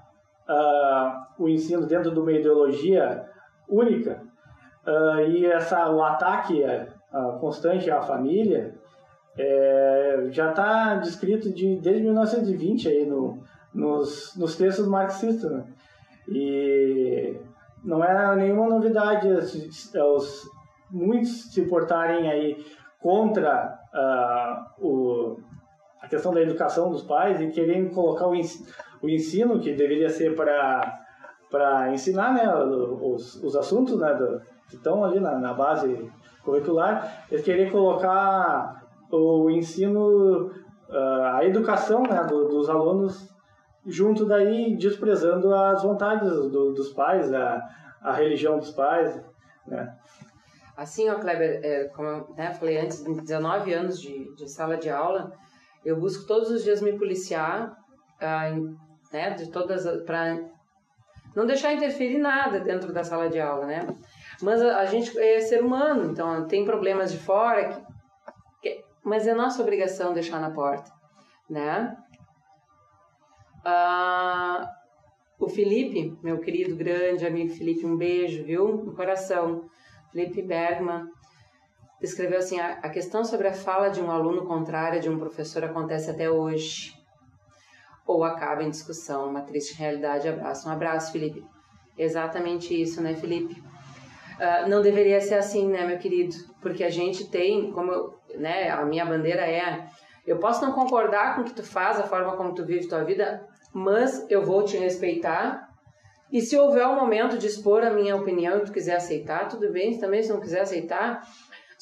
[0.47, 3.25] uh, o ensino dentro de uma ideologia
[3.67, 4.21] única
[4.85, 8.75] uh, e essa o ataque uh, constante à família
[9.35, 13.41] é, já está descrito de, desde 1920 aí no,
[13.73, 15.51] nos, nos textos marxistas.
[15.51, 15.65] Né?
[16.27, 17.39] E
[17.83, 20.43] não é nenhuma novidade os,
[20.91, 22.63] muitos se portarem aí
[22.99, 25.37] contra uh, o,
[26.03, 28.33] a questão da educação dos pais e querem colocar o,
[29.01, 30.99] o ensino que deveria ser para
[31.49, 36.11] para ensinar né, os, os assuntos né, do, que estão ali na, na base
[36.43, 40.47] curricular, eles querem colocar o ensino,
[40.89, 43.31] uh, a educação né, do, dos alunos
[43.85, 47.61] junto daí desprezando as vontades do, dos pais, a,
[48.01, 49.21] a religião dos pais,
[49.67, 49.95] né?
[50.75, 54.89] Assim, ó, Kleber, é, como eu né, falei antes, 19 anos de, de sala de
[54.89, 55.31] aula,
[55.85, 57.77] eu busco todos os dias me policiar,
[58.21, 58.49] ah,
[59.11, 60.39] né, de todas para
[61.35, 63.87] não deixar interferir nada dentro da sala de aula, né?
[64.41, 67.81] Mas a, a gente é ser humano, então tem problemas de fora, que,
[68.61, 70.91] que, mas é nossa obrigação deixar na porta,
[71.49, 71.97] né?
[73.65, 74.69] Ah,
[75.39, 78.83] o Felipe, meu querido grande amigo Felipe, um beijo, viu?
[78.83, 79.69] No coração.
[80.11, 81.07] Felipe Bergman
[82.05, 86.09] escreveu assim: a questão sobre a fala de um aluno contrária de um professor acontece
[86.09, 86.93] até hoje.
[88.05, 90.27] Ou acaba em discussão, uma triste realidade.
[90.27, 90.67] Abraço.
[90.67, 91.43] Um abraço, Felipe.
[91.97, 93.61] Exatamente isso, né, Felipe?
[94.33, 96.35] Uh, não deveria ser assim, né, meu querido?
[96.61, 99.87] Porque a gente tem, como eu, né, a minha bandeira é
[100.25, 103.03] eu posso não concordar com o que tu faz, a forma como tu vive tua
[103.03, 105.69] vida, mas eu vou te respeitar.
[106.31, 109.69] E se houver um momento de expor a minha opinião e tu quiser aceitar, tudo
[109.71, 111.27] bem, também se não quiser aceitar.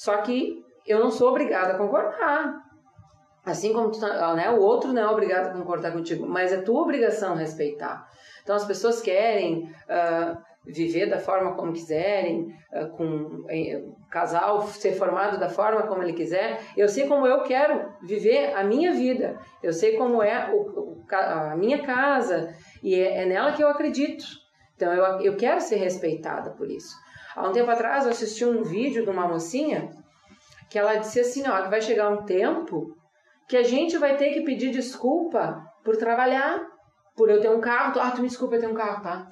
[0.01, 2.59] Só que eu não sou obrigada a concordar.
[3.45, 6.81] Assim como tá, né, o outro não é obrigado a concordar contigo, mas é tua
[6.81, 8.09] obrigação respeitar.
[8.41, 10.35] Então as pessoas querem uh,
[10.65, 16.13] viver da forma como quiserem, uh, com um casal ser formado da forma como ele
[16.13, 16.59] quiser.
[16.75, 19.37] Eu sei como eu quero viver a minha vida.
[19.61, 24.25] Eu sei como é o, a minha casa e é, é, nela que eu acredito.
[24.75, 26.95] Então eu, eu quero ser respeitada por isso.
[27.35, 29.89] Há um tempo atrás eu assisti um vídeo de uma mocinha
[30.69, 32.95] que ela disse assim, ó, que vai chegar um tempo
[33.47, 36.65] que a gente vai ter que pedir desculpa por trabalhar,
[37.15, 37.99] por eu ter um carro.
[37.99, 39.27] Ah, tu me desculpa, eu tenho um carro, tá?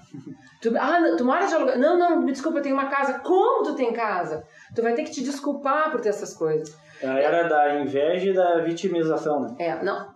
[0.62, 1.80] tu, ah, tu mora de aluguel?
[1.80, 3.20] Não, não, me desculpa, eu tenho uma casa.
[3.20, 4.43] Como tu tem casa?
[4.76, 6.78] Tu vai ter que te desculpar por ter essas coisas.
[7.02, 9.56] É a era da inveja e da vitimização, né?
[9.60, 10.14] É, não.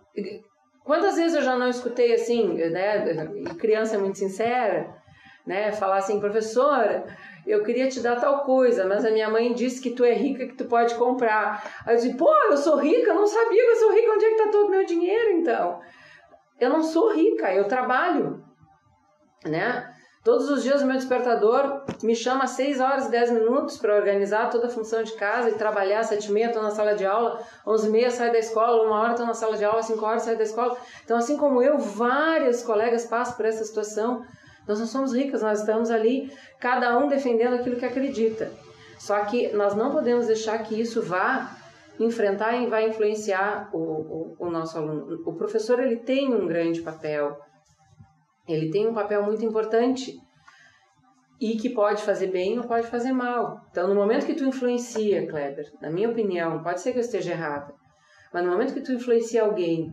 [0.84, 3.06] Quantas vezes eu já não escutei assim, né?
[3.58, 4.94] Criança muito sincera,
[5.46, 5.72] né?
[5.72, 7.06] Falar assim, professora,
[7.46, 10.48] eu queria te dar tal coisa, mas a minha mãe disse que tu é rica,
[10.48, 11.64] que tu pode comprar.
[11.86, 14.26] Aí eu disse, pô, eu sou rica, eu não sabia que eu sou rica, onde
[14.26, 15.80] é que tá todo o meu dinheiro então?
[16.60, 18.44] Eu não sou rica, eu trabalho,
[19.46, 19.90] né?
[20.24, 23.94] Todos os dias o meu despertador me chama às 6 horas e 10 minutos para
[23.94, 26.00] organizar toda a função de casa e trabalhar.
[26.00, 28.86] Às 7 e meia estou na sala de aula, 11 e meia saio da escola,
[28.86, 30.78] uma hora estou na sala de aula, 5 horas saio da escola.
[31.04, 34.26] Então, assim como eu, vários colegas passam por essa situação.
[34.68, 38.52] Nós não somos ricas, nós estamos ali, cada um defendendo aquilo que acredita.
[38.98, 41.58] Só que nós não podemos deixar que isso vá
[42.00, 45.22] enfrentar e vai influenciar o, o, o nosso aluno.
[45.26, 47.38] O professor ele tem um grande papel,
[48.48, 50.18] ele tem um papel muito importante
[51.40, 53.62] e que pode fazer bem ou pode fazer mal.
[53.70, 57.32] Então, no momento que tu influencia, Kleber, na minha opinião, pode ser que eu esteja
[57.32, 57.74] errada,
[58.34, 59.92] mas no momento que tu influencia alguém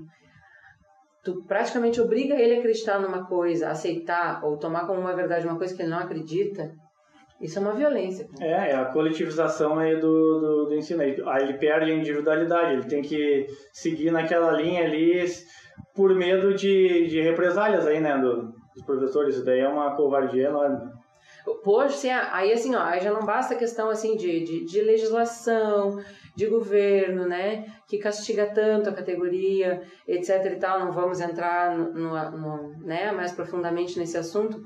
[1.22, 5.58] tu praticamente obriga ele a acreditar numa coisa, aceitar ou tomar como uma verdade uma
[5.58, 6.70] coisa que ele não acredita,
[7.40, 8.26] isso é uma violência.
[8.38, 11.02] É, é a coletivização aí do, do, do ensino.
[11.02, 15.24] Aí ele perde a individualidade, ele tem que seguir naquela linha ali
[15.94, 19.36] por medo de, de represálias aí, né, do, dos professores.
[19.36, 20.90] Isso daí é uma covardia enorme.
[21.64, 25.98] Poxa, aí assim, ó, aí já não basta a questão assim de, de, de legislação,
[26.36, 31.92] de governo, né, que castiga tanto a categoria, etc e tal, não vamos entrar no,
[31.92, 34.62] no, no, né, mais profundamente nesse assunto,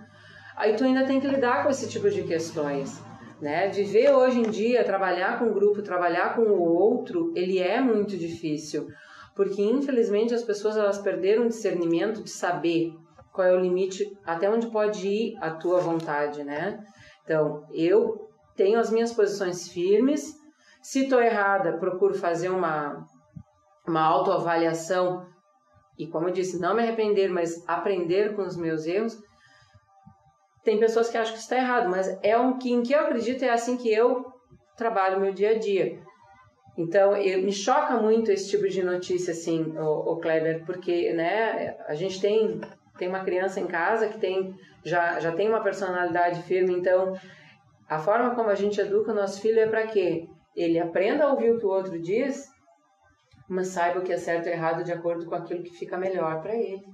[0.56, 3.02] aí tu ainda tem que lidar com esse tipo de questões,
[3.40, 7.80] né, viver hoje em dia, trabalhar com o grupo, trabalhar com o outro, ele é
[7.80, 8.86] muito difícil,
[9.34, 12.92] porque infelizmente as pessoas elas perderam o discernimento de saber
[13.32, 16.78] qual é o limite, até onde pode ir a tua vontade, né,
[17.24, 20.43] então eu tenho as minhas posições firmes,
[20.84, 23.08] se estou errada, procuro fazer uma,
[23.88, 25.26] uma autoavaliação
[25.98, 29.18] e, como eu disse, não me arrepender, mas aprender com os meus erros.
[30.62, 33.42] Tem pessoas que acham que está errado, mas é um que em que eu acredito
[33.42, 34.26] é assim que eu
[34.76, 36.02] trabalho meu dia a dia.
[36.76, 41.78] Então, eu, me choca muito esse tipo de notícia, assim, o, o Kleber, porque, né,
[41.88, 42.60] a gente tem,
[42.98, 44.54] tem uma criança em casa que tem,
[44.84, 47.14] já, já tem uma personalidade firme, então,
[47.88, 50.28] a forma como a gente educa o nosso filho é para quê?
[50.54, 52.48] Ele aprenda a ouvir o que o outro diz,
[53.48, 56.40] mas saiba o que é certo e errado de acordo com aquilo que fica melhor
[56.40, 56.84] para ele.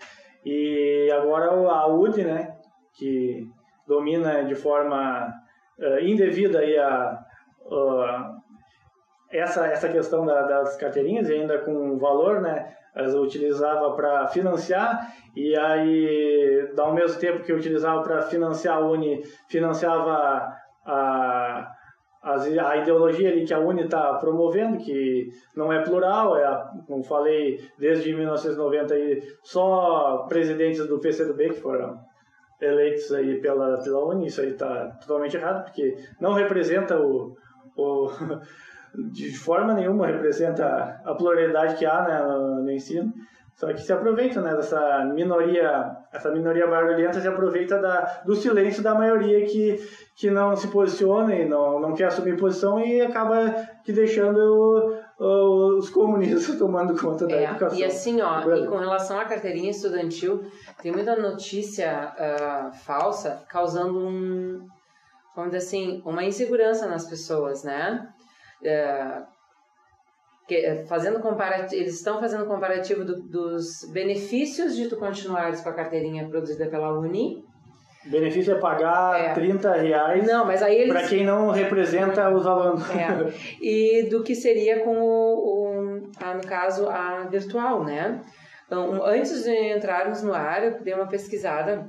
[0.44, 2.56] e agora a UD, né,
[2.92, 3.48] que
[3.86, 5.32] domina de forma
[5.78, 7.18] uh, indevida aí a,
[7.66, 8.42] uh,
[9.30, 15.12] essa, essa questão da, das carteirinhas e ainda com valor, né, eu utilizava para financiar
[15.36, 20.54] e aí, ao mesmo tempo que eu utilizava para financiar a Uni, financiava
[20.86, 21.74] a,
[22.22, 22.36] a,
[22.68, 27.60] a ideologia ali que a Uni está promovendo, que não é plural, é, como falei,
[27.78, 31.98] desde 1990 aí, só presidentes do PCdoB que foram
[32.60, 37.36] eleitos aí pela, pela Uni, isso aí está totalmente errado, porque não representa o,
[37.76, 38.08] o
[39.10, 43.12] de forma nenhuma representa a pluralidade que há né, no, no ensino.
[43.56, 48.82] Só que se aproveita né, dessa minoria, essa minoria barulhenta se aproveita da, do silêncio
[48.82, 49.80] da maioria que,
[50.16, 55.24] que não se posiciona e não, não quer assumir posição e acaba que deixando o,
[55.24, 57.78] o, os comunistas tomando conta da é, educação.
[57.78, 60.42] E assim, ó, e com relação à carteirinha estudantil,
[60.82, 64.66] tem muita notícia uh, falsa causando um,
[65.36, 68.08] vamos dizer assim, uma insegurança nas pessoas, né?
[68.64, 69.22] É,
[70.46, 75.70] que, é, fazendo comparativo, eles estão fazendo comparativo do, dos benefícios de tu continuares com
[75.70, 77.44] a carteirinha produzida pela Uni.
[78.04, 79.32] Benefício é pagar é.
[79.32, 80.92] 30 reais não, mas aí eles...
[80.92, 82.82] para quem não representa os alunos.
[82.90, 83.32] É.
[83.60, 88.20] E do que seria com o, o a, no caso, a virtual, né?
[88.66, 91.88] Então, antes de entrarmos no ar, eu dei uma pesquisada.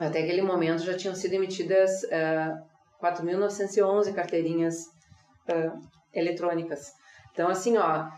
[0.00, 2.56] Até aquele momento já tinham sido emitidas uh, é,
[3.02, 4.97] 4.911 carteirinhas
[5.48, 5.78] uh,
[6.12, 6.92] eletrônicas.
[7.32, 8.08] Então, assim, ó,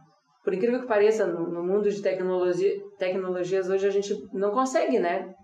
[0.43, 4.99] por incrível que pareça, no, no mundo de tecnologia, tecnologias hoje a gente não consegue,
[4.99, 5.35] né,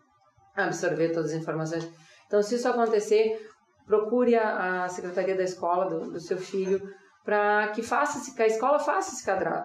[0.57, 1.87] absorver todas as informações.
[2.27, 3.39] Então, se isso acontecer,
[3.87, 6.81] procure a, a secretaria da escola do, do seu filho
[7.25, 9.25] para que faça que a escola faça esse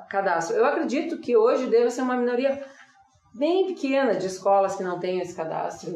[0.10, 0.56] cadastro.
[0.56, 2.64] Eu acredito que hoje deve ser uma minoria
[3.34, 5.92] bem pequena de escolas que não têm esse cadastro.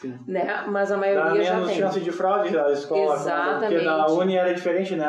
[0.00, 0.18] Sim.
[0.26, 0.64] Né?
[0.68, 3.14] Mas a maioria Dá já menos chance de fraude da escola.
[3.14, 3.72] Exatamente.
[3.74, 5.08] Porque na Uni era diferente, né?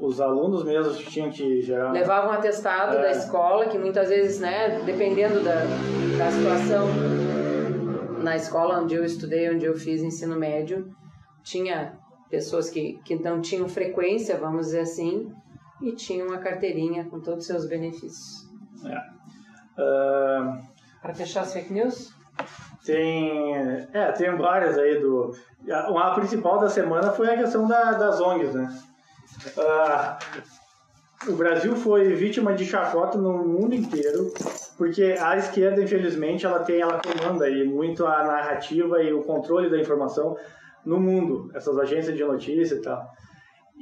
[0.00, 1.92] os alunos mesmos tinham que gerar...
[1.92, 3.02] Levavam um atestado é.
[3.02, 5.56] da escola, que muitas vezes, né, dependendo da,
[6.16, 6.86] da situação,
[8.22, 10.90] na escola onde eu estudei, onde eu fiz ensino médio,
[11.50, 11.98] tinha
[12.30, 15.32] pessoas que, que não tinham frequência, vamos dizer assim,
[15.82, 18.48] e tinham uma carteirinha com todos os seus benefícios.
[18.84, 19.20] É.
[19.80, 20.58] Uh,
[21.02, 22.14] Para fechar as fake news?
[22.84, 25.34] Tem, é, tem várias aí do.
[25.70, 28.82] A, a principal da semana foi a questão da, das ONGs, né?
[29.56, 34.32] Uh, o Brasil foi vítima de chacota no mundo inteiro,
[34.78, 39.68] porque a esquerda, infelizmente, ela tem, ela comanda aí muito a narrativa e o controle
[39.68, 40.36] da informação
[40.84, 43.10] no mundo, essas agências de notícia e tal.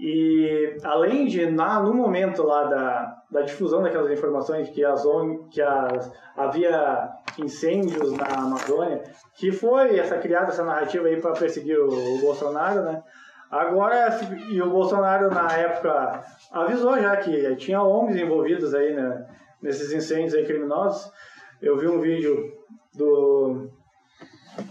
[0.00, 5.02] E além de, na, no momento lá da, da difusão daquelas informações que, as,
[5.50, 9.02] que as, havia incêndios na Amazônia,
[9.34, 13.02] que foi essa criada essa narrativa aí para perseguir o, o, Bolsonaro, né?
[13.50, 14.20] Agora,
[14.50, 19.26] e o Bolsonaro na época avisou já que tinha ONGs envolvidos aí né,
[19.60, 21.10] nesses incêndios aí criminosos.
[21.60, 22.52] Eu vi um vídeo
[22.94, 23.68] do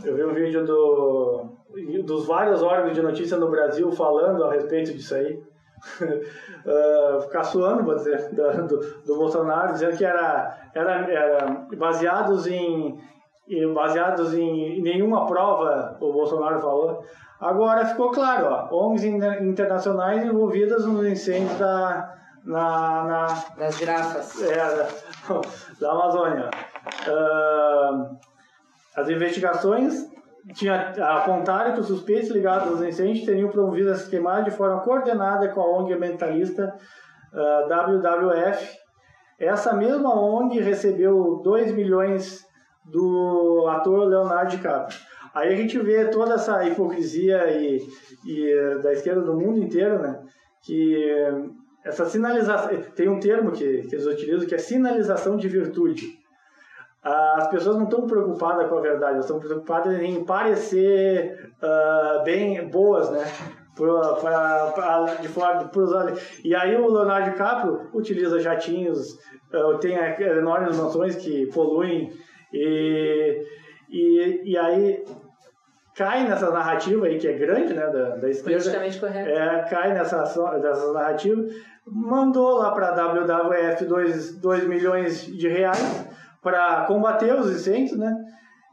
[0.06, 1.57] eu vi um vídeo do,
[2.04, 5.42] dos vários órgãos de notícia no Brasil falando a respeito disso aí.
[6.02, 13.00] uh, caçoando, vou dizer, do, do, Bolsonaro, dizendo que era, era, era baseados em
[13.74, 17.06] baseados em nenhuma prova, o Bolsonaro falou.
[17.40, 24.42] Agora ficou claro, ó, ONGs internacionais envolvidas nos incêndios da, na, na, das girafas.
[24.42, 24.88] É, da,
[25.80, 26.50] da Amazônia.
[27.08, 28.18] Uh,
[28.96, 30.10] as investigações
[30.54, 35.50] tinha apontado que os suspeitos ligados aos incêndios teriam promovido essa queimada de forma coordenada
[35.50, 36.74] com a ONG ambientalista
[37.34, 38.78] uh, WWF.
[39.40, 42.46] Essa mesma ONG recebeu 2 milhões
[42.86, 44.98] do ator Leonardo DiCaprio.
[45.34, 47.80] Aí a gente vê toda essa hipocrisia e,
[48.26, 50.20] e da esquerda do mundo inteiro, né?
[50.64, 51.22] Que
[51.86, 56.17] essa sinalização tem um termo que, que eles utilizam que é sinalização de virtude.
[57.08, 62.68] As pessoas não estão preocupadas com a verdade, elas estão preocupadas em parecer uh, bem
[62.70, 63.24] boas, né?
[63.76, 65.92] Pra, de fora pros
[66.44, 69.14] E aí o Leonardo DiCaprio utiliza jatinhos,
[69.54, 72.12] uh, tem enormes mansões que poluem
[72.52, 73.42] e,
[73.90, 75.06] e, e aí
[75.96, 78.64] cai nessa narrativa aí, que é grande, né, da, da esquerda.
[79.32, 80.24] É, cai nessa,
[80.60, 81.42] nessa narrativa,
[81.86, 88.16] mandou lá para a WWF 2 milhões de reais para combater os incêndios, né?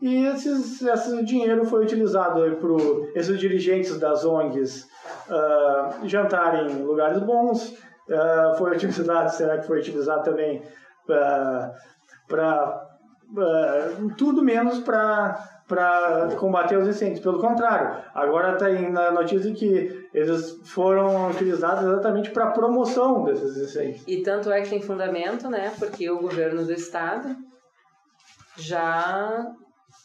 [0.04, 4.86] E esses, esse dinheiro foi utilizado para esses dirigentes das ONGs
[5.28, 10.62] uh, jantarem em lugares bons, uh, foi utilizado, será que foi utilizado também
[11.06, 11.74] para
[13.32, 17.20] uh, tudo menos para combater os incêndios.
[17.20, 24.04] Pelo contrário, agora está na notícia que eles foram utilizados exatamente para promoção desses incêndios.
[24.06, 25.72] E tanto é que tem fundamento, né?
[25.78, 27.34] Porque o governo do estado
[28.56, 29.46] já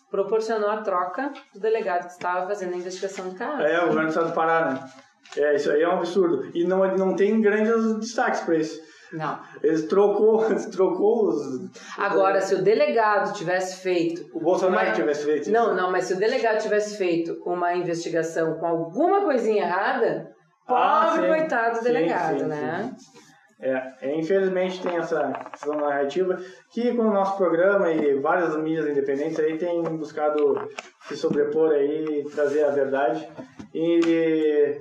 [0.10, 3.62] proporcionou a troca do delegado que estava fazendo a investigação do caso.
[3.62, 4.90] É, o governo do estado do Pará, né?
[5.38, 6.50] É, isso aí é um absurdo.
[6.56, 8.80] E não, não tem grandes destaques para isso.
[9.12, 9.40] Não.
[9.64, 11.72] Eles trocou, trocou os.
[11.98, 14.26] Agora, se o delegado tivesse feito.
[14.34, 14.96] O Bolsonaro uma...
[14.96, 15.76] tivesse feito Não, isso.
[15.76, 20.32] não, mas se o delegado tivesse feito uma investigação com alguma coisinha errada,
[20.68, 22.96] ah, pobre coitado do delegado, sim, né?
[22.98, 23.20] Sim.
[23.62, 26.38] É, é, infelizmente tem essa, essa narrativa
[26.72, 30.70] que com o nosso programa e várias mídias independentes aí tem buscado
[31.02, 33.28] se sobrepor aí trazer a verdade.
[33.74, 34.80] E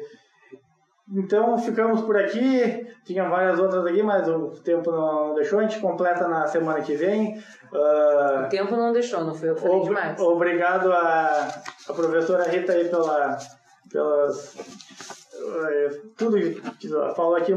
[1.11, 2.87] então ficamos por aqui.
[3.05, 5.59] Tinha várias outras aqui, mas o tempo não deixou.
[5.59, 7.39] A gente completa na semana que vem.
[7.73, 10.21] Uh, o tempo não deixou, não foi eu falei ob demais.
[10.21, 11.49] Obrigado a,
[11.89, 13.39] a professora Rita aí pela,
[13.91, 15.18] pelas
[16.17, 16.39] tudo
[16.79, 17.53] que falou aqui,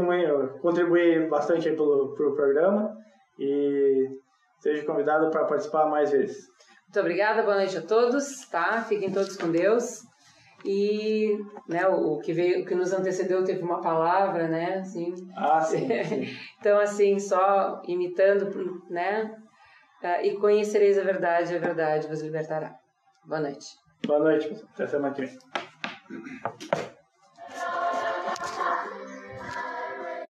[0.61, 2.95] contribui bastante aí pelo, pelo programa
[3.39, 4.07] e
[4.59, 6.47] seja convidado para participar mais vezes.
[6.83, 8.83] Muito obrigada, boa noite a todos, tá?
[8.83, 10.01] Fiquem todos com Deus.
[10.63, 14.75] E né, o, que veio, o que nos antecedeu teve uma palavra, né?
[14.75, 15.87] Assim, ah, sim.
[16.03, 16.37] sim.
[16.59, 19.35] então, assim, só imitando, né?
[20.03, 22.75] Uh, e conhecereis a verdade, a verdade vos libertará.
[23.25, 23.67] Boa noite.
[24.05, 25.39] Boa noite, Até semana que vem.